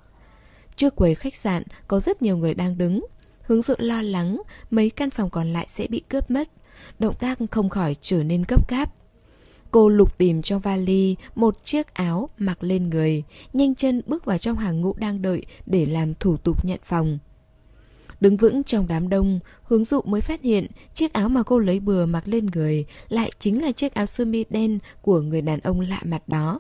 Trước 0.76 0.96
quầy 0.96 1.16
khách 1.16 1.36
sạn 1.36 1.64
có 1.88 2.00
rất 2.00 2.22
nhiều 2.22 2.38
người 2.38 2.54
đang 2.54 2.78
đứng. 2.78 3.06
Hướng 3.42 3.62
dự 3.62 3.76
lo 3.78 4.02
lắng 4.02 4.42
mấy 4.72 4.90
căn 4.90 5.10
phòng 5.10 5.30
còn 5.30 5.54
lại 5.54 5.66
sẽ 5.70 5.88
bị 5.88 6.00
cướp 6.00 6.32
mất. 6.32 6.50
Động 7.00 7.16
tác 7.20 7.40
không 7.52 7.70
khỏi 7.70 7.96
trở 8.02 8.24
nên 8.24 8.44
gấp 8.48 8.70
gáp. 8.70 8.94
Cô 9.72 9.90
lục 9.90 10.18
tìm 10.18 10.42
trong 10.42 10.62
vali 10.62 11.16
một 11.36 11.66
chiếc 11.66 11.94
áo 11.94 12.30
mặc 12.38 12.64
lên 12.64 12.90
người, 12.90 13.24
nhanh 13.54 13.76
chân 13.76 14.02
bước 14.06 14.26
vào 14.26 14.38
trong 14.38 14.58
hàng 14.58 14.82
ngũ 14.82 14.94
đang 14.94 15.22
đợi 15.22 15.46
để 15.66 15.86
làm 15.86 16.14
thủ 16.14 16.38
tục 16.38 16.66
nhận 16.66 16.80
phòng. 16.84 17.20
Đứng 18.20 18.38
vững 18.38 18.64
trong 18.64 18.88
đám 18.88 19.10
đông, 19.10 19.40
hướng 19.64 19.86
dụ 19.86 20.02
mới 20.02 20.22
phát 20.22 20.42
hiện 20.42 20.68
chiếc 20.94 21.14
áo 21.14 21.30
mà 21.30 21.44
cô 21.44 21.60
lấy 21.60 21.80
bừa 21.80 22.06
mặc 22.06 22.28
lên 22.28 22.46
người 22.46 22.86
lại 23.10 23.32
chính 23.40 23.62
là 23.62 23.72
chiếc 23.72 23.94
áo 23.94 24.06
sơ 24.06 24.26
mi 24.26 24.46
đen 24.50 24.80
của 25.02 25.22
người 25.22 25.42
đàn 25.42 25.60
ông 25.60 25.80
lạ 25.80 26.00
mặt 26.04 26.28
đó. 26.28 26.60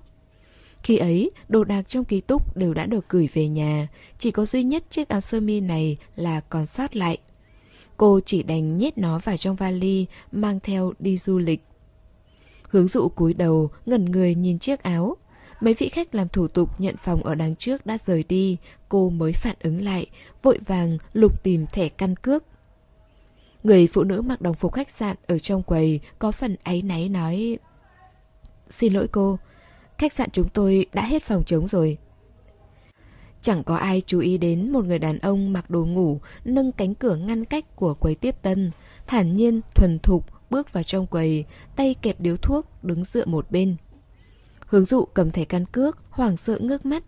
Khi 0.83 0.97
ấy, 0.97 1.31
đồ 1.49 1.63
đạc 1.63 1.89
trong 1.89 2.05
ký 2.05 2.21
túc 2.21 2.57
đều 2.57 2.73
đã 2.73 2.85
được 2.85 3.09
gửi 3.09 3.29
về 3.33 3.47
nhà, 3.47 3.87
chỉ 4.19 4.31
có 4.31 4.45
duy 4.45 4.63
nhất 4.63 4.83
chiếc 4.89 5.09
áo 5.09 5.21
sơ 5.21 5.39
mi 5.39 5.59
này 5.59 5.97
là 6.15 6.39
còn 6.39 6.67
sót 6.67 6.95
lại. 6.95 7.17
Cô 7.97 8.19
chỉ 8.25 8.43
đành 8.43 8.77
nhét 8.77 8.97
nó 8.97 9.19
vào 9.19 9.37
trong 9.37 9.55
vali, 9.55 10.05
mang 10.31 10.59
theo 10.59 10.93
đi 10.99 11.17
du 11.17 11.37
lịch. 11.37 11.63
Hướng 12.69 12.87
dụ 12.87 13.09
cúi 13.09 13.33
đầu, 13.33 13.69
ngẩn 13.85 14.05
người 14.05 14.35
nhìn 14.35 14.59
chiếc 14.59 14.83
áo. 14.83 15.17
Mấy 15.61 15.73
vị 15.73 15.89
khách 15.89 16.15
làm 16.15 16.29
thủ 16.29 16.47
tục 16.47 16.69
nhận 16.79 16.97
phòng 16.97 17.23
ở 17.23 17.35
đằng 17.35 17.55
trước 17.55 17.85
đã 17.85 17.97
rời 17.97 18.23
đi, 18.23 18.57
cô 18.89 19.09
mới 19.09 19.33
phản 19.33 19.55
ứng 19.59 19.81
lại, 19.81 20.05
vội 20.41 20.59
vàng 20.65 20.97
lục 21.13 21.43
tìm 21.43 21.65
thẻ 21.73 21.89
căn 21.89 22.15
cước. 22.15 22.43
Người 23.63 23.87
phụ 23.87 24.03
nữ 24.03 24.21
mặc 24.21 24.41
đồng 24.41 24.53
phục 24.53 24.73
khách 24.73 24.89
sạn 24.89 25.15
ở 25.27 25.39
trong 25.39 25.63
quầy 25.63 25.99
có 26.19 26.31
phần 26.31 26.55
áy 26.63 26.81
náy 26.81 27.09
nói 27.09 27.57
Xin 28.69 28.93
lỗi 28.93 29.07
cô, 29.07 29.39
khách 29.97 30.13
sạn 30.13 30.29
chúng 30.31 30.49
tôi 30.49 30.85
đã 30.93 31.05
hết 31.05 31.23
phòng 31.23 31.43
trống 31.43 31.67
rồi. 31.67 31.97
Chẳng 33.41 33.63
có 33.63 33.75
ai 33.75 34.01
chú 34.05 34.19
ý 34.19 34.37
đến 34.37 34.71
một 34.71 34.85
người 34.85 34.99
đàn 34.99 35.19
ông 35.19 35.53
mặc 35.53 35.69
đồ 35.69 35.85
ngủ 35.85 36.19
nâng 36.45 36.71
cánh 36.71 36.95
cửa 36.95 37.15
ngăn 37.15 37.45
cách 37.45 37.75
của 37.75 37.93
quầy 37.93 38.15
tiếp 38.15 38.35
tân, 38.41 38.71
thản 39.07 39.37
nhiên, 39.37 39.61
thuần 39.75 39.99
thục 39.99 40.25
bước 40.49 40.73
vào 40.73 40.83
trong 40.83 41.07
quầy, 41.07 41.45
tay 41.75 41.95
kẹp 42.01 42.19
điếu 42.19 42.37
thuốc, 42.37 42.83
đứng 42.83 43.03
dựa 43.03 43.25
một 43.25 43.51
bên. 43.51 43.75
Hướng 44.67 44.85
dụ 44.85 45.05
cầm 45.05 45.31
thẻ 45.31 45.45
căn 45.45 45.65
cước, 45.65 45.97
hoảng 46.09 46.37
sợ 46.37 46.57
ngước 46.61 46.85
mắt. 46.85 47.03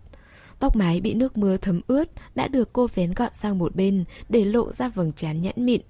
Tóc 0.59 0.75
mái 0.75 1.01
bị 1.01 1.13
nước 1.13 1.37
mưa 1.37 1.57
thấm 1.57 1.81
ướt 1.87 2.05
đã 2.35 2.47
được 2.47 2.73
cô 2.73 2.87
vén 2.95 3.13
gọn 3.13 3.31
sang 3.33 3.57
một 3.57 3.75
bên 3.75 4.03
để 4.29 4.45
lộ 4.45 4.73
ra 4.73 4.89
vầng 4.89 5.11
trán 5.11 5.41
nhẵn 5.41 5.55
mịn. 5.57 5.81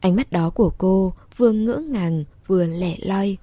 Ánh 0.00 0.16
mắt 0.16 0.32
đó 0.32 0.50
của 0.50 0.70
cô 0.78 1.12
vừa 1.36 1.52
ngỡ 1.52 1.76
ngàng 1.76 2.24
vừa 2.46 2.64
lẻ 2.64 2.96
loi. 2.98 3.36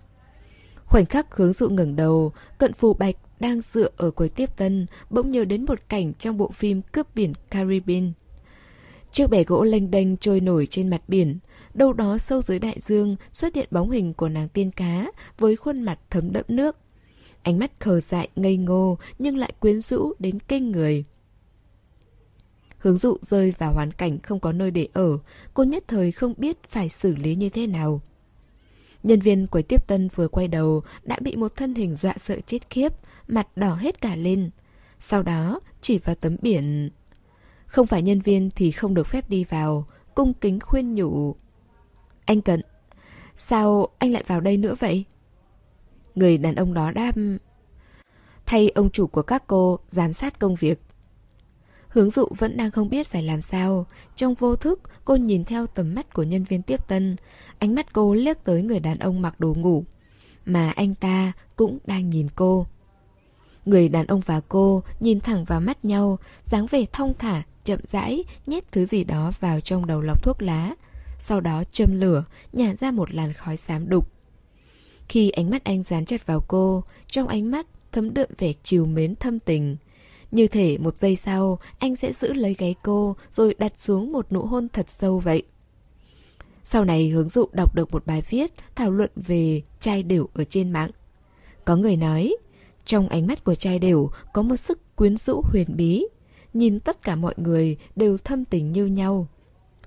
Khoảnh 0.85 1.05
khắc 1.05 1.35
hướng 1.35 1.53
dụ 1.53 1.69
ngẩng 1.69 1.95
đầu, 1.95 2.31
cận 2.57 2.73
phù 2.73 2.93
bạch 2.93 3.15
đang 3.39 3.61
dựa 3.61 3.89
ở 3.97 4.11
quầy 4.11 4.29
tiếp 4.29 4.57
tân 4.57 4.85
bỗng 5.09 5.31
nhớ 5.31 5.45
đến 5.45 5.65
một 5.65 5.79
cảnh 5.89 6.13
trong 6.13 6.37
bộ 6.37 6.51
phim 6.51 6.81
Cướp 6.81 7.15
biển 7.15 7.33
Caribbean. 7.49 8.11
Chiếc 9.11 9.29
bè 9.29 9.43
gỗ 9.43 9.63
lênh 9.63 9.91
đênh 9.91 10.17
trôi 10.17 10.39
nổi 10.39 10.67
trên 10.69 10.89
mặt 10.89 11.01
biển, 11.07 11.37
đâu 11.73 11.93
đó 11.93 12.17
sâu 12.17 12.41
dưới 12.41 12.59
đại 12.59 12.77
dương 12.79 13.15
xuất 13.31 13.55
hiện 13.55 13.67
bóng 13.71 13.91
hình 13.91 14.13
của 14.13 14.29
nàng 14.29 14.49
tiên 14.49 14.71
cá 14.71 15.11
với 15.37 15.55
khuôn 15.55 15.81
mặt 15.81 15.99
thấm 16.09 16.33
đẫm 16.33 16.45
nước. 16.47 16.77
Ánh 17.45 17.59
mắt 17.59 17.71
khờ 17.79 17.99
dại 17.99 18.29
ngây 18.35 18.57
ngô 18.57 18.97
nhưng 19.19 19.37
lại 19.37 19.51
quyến 19.59 19.81
rũ 19.81 20.13
đến 20.19 20.39
kinh 20.39 20.71
người. 20.71 21.03
Hướng 22.77 22.97
dụ 22.97 23.17
rơi 23.21 23.53
vào 23.57 23.73
hoàn 23.73 23.91
cảnh 23.91 24.19
không 24.19 24.39
có 24.39 24.51
nơi 24.51 24.71
để 24.71 24.87
ở, 24.93 25.17
cô 25.53 25.63
nhất 25.63 25.83
thời 25.87 26.11
không 26.11 26.33
biết 26.37 26.63
phải 26.63 26.89
xử 26.89 27.15
lý 27.15 27.35
như 27.35 27.49
thế 27.49 27.67
nào. 27.67 28.01
Nhân 29.03 29.19
viên 29.19 29.47
quầy 29.47 29.63
tiếp 29.63 29.87
tân 29.87 30.09
vừa 30.15 30.27
quay 30.27 30.47
đầu 30.47 30.83
đã 31.03 31.17
bị 31.21 31.35
một 31.35 31.55
thân 31.55 31.75
hình 31.75 31.95
dọa 31.95 32.13
sợ 32.19 32.39
chết 32.47 32.69
khiếp, 32.69 32.93
mặt 33.27 33.47
đỏ 33.57 33.75
hết 33.75 34.01
cả 34.01 34.15
lên. 34.15 34.49
Sau 34.99 35.23
đó 35.23 35.59
chỉ 35.81 35.99
vào 35.99 36.15
tấm 36.15 36.37
biển. 36.41 36.89
Không 37.65 37.87
phải 37.87 38.01
nhân 38.01 38.21
viên 38.21 38.49
thì 38.49 38.71
không 38.71 38.93
được 38.93 39.07
phép 39.07 39.29
đi 39.29 39.43
vào, 39.43 39.85
cung 40.15 40.33
kính 40.33 40.59
khuyên 40.59 40.95
nhủ. 40.95 41.35
Anh 42.25 42.41
Cận, 42.41 42.61
sao 43.35 43.87
anh 43.97 44.11
lại 44.11 44.23
vào 44.27 44.41
đây 44.41 44.57
nữa 44.57 44.75
vậy? 44.79 45.05
Người 46.15 46.37
đàn 46.37 46.55
ông 46.55 46.73
đó 46.73 46.91
đáp 46.91 47.11
Thay 48.45 48.69
ông 48.69 48.89
chủ 48.89 49.07
của 49.07 49.21
các 49.21 49.43
cô 49.47 49.79
giám 49.87 50.13
sát 50.13 50.39
công 50.39 50.55
việc. 50.55 50.81
Hướng 51.87 52.09
dụ 52.09 52.27
vẫn 52.37 52.57
đang 52.57 52.71
không 52.71 52.89
biết 52.89 53.07
phải 53.07 53.23
làm 53.23 53.41
sao. 53.41 53.85
Trong 54.15 54.33
vô 54.33 54.55
thức 54.55 54.81
cô 55.05 55.15
nhìn 55.15 55.43
theo 55.43 55.67
tầm 55.67 55.95
mắt 55.95 56.13
của 56.13 56.23
nhân 56.23 56.43
viên 56.43 56.61
tiếp 56.61 56.87
tân. 56.87 57.15
Ánh 57.59 57.75
mắt 57.75 57.93
cô 57.93 58.13
liếc 58.13 58.43
tới 58.43 58.63
người 58.63 58.79
đàn 58.79 58.99
ông 58.99 59.21
mặc 59.21 59.39
đồ 59.39 59.53
ngủ 59.53 59.83
Mà 60.45 60.69
anh 60.69 60.95
ta 60.95 61.31
cũng 61.55 61.77
đang 61.85 62.09
nhìn 62.09 62.27
cô. 62.35 62.67
Người 63.65 63.89
đàn 63.89 64.07
ông 64.07 64.21
và 64.25 64.41
cô 64.49 64.83
nhìn 64.99 65.19
thẳng 65.19 65.45
vào 65.45 65.61
mắt 65.61 65.85
nhau 65.85 66.17
dáng 66.43 66.67
vẻ 66.71 66.85
thong 66.91 67.13
thả, 67.19 67.43
chậm 67.63 67.79
rãi 67.87 68.23
Nhét 68.45 68.71
thứ 68.71 68.85
gì 68.85 69.03
đó 69.03 69.31
vào 69.39 69.59
trong 69.59 69.85
đầu 69.85 70.01
lọc 70.01 70.23
thuốc 70.23 70.41
lá. 70.41 70.75
Sau 71.19 71.41
đó 71.41 71.63
châm 71.71 71.99
lửa, 71.99 72.23
nhả 72.53 72.75
ra 72.75 72.91
một 72.91 73.13
làn 73.13 73.33
khói 73.33 73.57
xám 73.57 73.89
đục 73.89 74.14
khi 75.09 75.29
ánh 75.29 75.49
mắt 75.49 75.63
anh 75.63 75.83
dán 75.83 76.05
chặt 76.05 76.25
vào 76.25 76.43
cô, 76.47 76.83
trong 77.07 77.27
ánh 77.27 77.51
mắt 77.51 77.67
thấm 77.91 78.13
đượm 78.13 78.29
vẻ 78.37 78.53
chiều 78.63 78.85
mến 78.85 79.15
thâm 79.15 79.39
tình. 79.39 79.77
Như 80.31 80.47
thể 80.47 80.77
một 80.77 80.99
giây 80.99 81.15
sau, 81.15 81.59
anh 81.79 81.95
sẽ 81.95 82.13
giữ 82.13 82.33
lấy 82.33 82.53
gáy 82.53 82.75
cô 82.83 83.15
rồi 83.31 83.55
đặt 83.57 83.73
xuống 83.77 84.11
một 84.11 84.31
nụ 84.31 84.41
hôn 84.41 84.67
thật 84.69 84.85
sâu 84.89 85.19
vậy. 85.19 85.43
Sau 86.63 86.85
này 86.85 87.09
hướng 87.09 87.29
dụ 87.29 87.45
đọc 87.53 87.75
được 87.75 87.91
một 87.91 88.05
bài 88.05 88.23
viết 88.29 88.51
thảo 88.75 88.91
luận 88.91 89.11
về 89.15 89.61
trai 89.79 90.03
đều 90.03 90.29
ở 90.33 90.43
trên 90.43 90.71
mạng. 90.71 90.91
Có 91.65 91.75
người 91.75 91.95
nói, 91.97 92.35
trong 92.85 93.07
ánh 93.07 93.27
mắt 93.27 93.43
của 93.43 93.55
trai 93.55 93.79
đều 93.79 94.09
có 94.33 94.41
một 94.41 94.55
sức 94.55 94.95
quyến 94.95 95.17
rũ 95.17 95.41
huyền 95.51 95.67
bí. 95.75 96.05
Nhìn 96.53 96.79
tất 96.79 97.01
cả 97.01 97.15
mọi 97.15 97.33
người 97.37 97.77
đều 97.95 98.17
thâm 98.17 98.45
tình 98.45 98.71
như 98.71 98.85
nhau. 98.85 99.27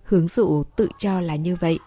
Hướng 0.02 0.28
dụ 0.28 0.64
tự 0.76 0.88
cho 0.98 1.20
là 1.20 1.36
như 1.36 1.56
vậy. 1.60 1.78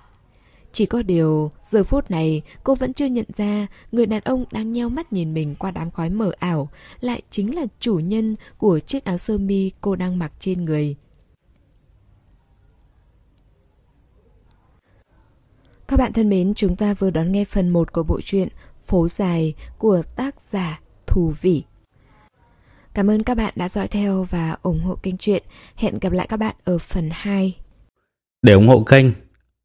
Chỉ 0.72 0.86
có 0.86 1.02
điều, 1.02 1.52
giờ 1.64 1.84
phút 1.84 2.12
này 2.12 2.42
cô 2.64 2.76
vẫn 2.76 2.94
chưa 2.94 3.06
nhận 3.06 3.26
ra 3.38 3.68
người 3.92 4.06
đàn 4.06 4.22
ông 4.22 4.46
đang 4.52 4.74
nheo 4.74 4.90
mắt 4.90 5.14
nhìn 5.14 5.34
mình 5.34 5.56
qua 5.60 5.72
đám 5.72 5.92
khói 5.92 6.10
mờ 6.10 6.32
ảo 6.40 6.70
lại 7.00 7.22
chính 7.30 7.56
là 7.56 7.66
chủ 7.80 7.96
nhân 7.96 8.36
của 8.58 8.80
chiếc 8.80 9.06
áo 9.06 9.18
sơ 9.18 9.38
mi 9.38 9.72
cô 9.82 9.96
đang 9.96 10.20
mặc 10.20 10.32
trên 10.40 10.66
người. 10.66 10.96
Các 15.88 15.98
bạn 15.98 16.14
thân 16.14 16.30
mến, 16.30 16.54
chúng 16.54 16.76
ta 16.76 16.94
vừa 16.94 17.10
đón 17.10 17.32
nghe 17.32 17.46
phần 17.46 17.70
1 17.70 17.94
của 17.94 18.04
bộ 18.04 18.22
truyện 18.22 18.48
Phố 18.86 19.08
Dài 19.08 19.54
của 19.78 20.02
tác 20.16 20.36
giả 20.52 20.80
Thù 21.08 21.34
Vĩ. 21.42 21.64
Cảm 22.94 23.10
ơn 23.10 23.24
các 23.24 23.38
bạn 23.38 23.54
đã 23.56 23.70
dõi 23.70 23.88
theo 23.88 24.24
và 24.24 24.58
ủng 24.62 24.84
hộ 24.84 24.96
kênh 24.96 25.18
truyện. 25.18 25.44
Hẹn 25.76 26.00
gặp 26.00 26.12
lại 26.12 26.28
các 26.30 26.38
bạn 26.38 26.56
ở 26.64 26.78
phần 26.78 27.10
2. 27.14 27.58
Để 28.42 28.54
ủng 28.54 28.68
hộ 28.68 28.84
kênh 28.84 29.06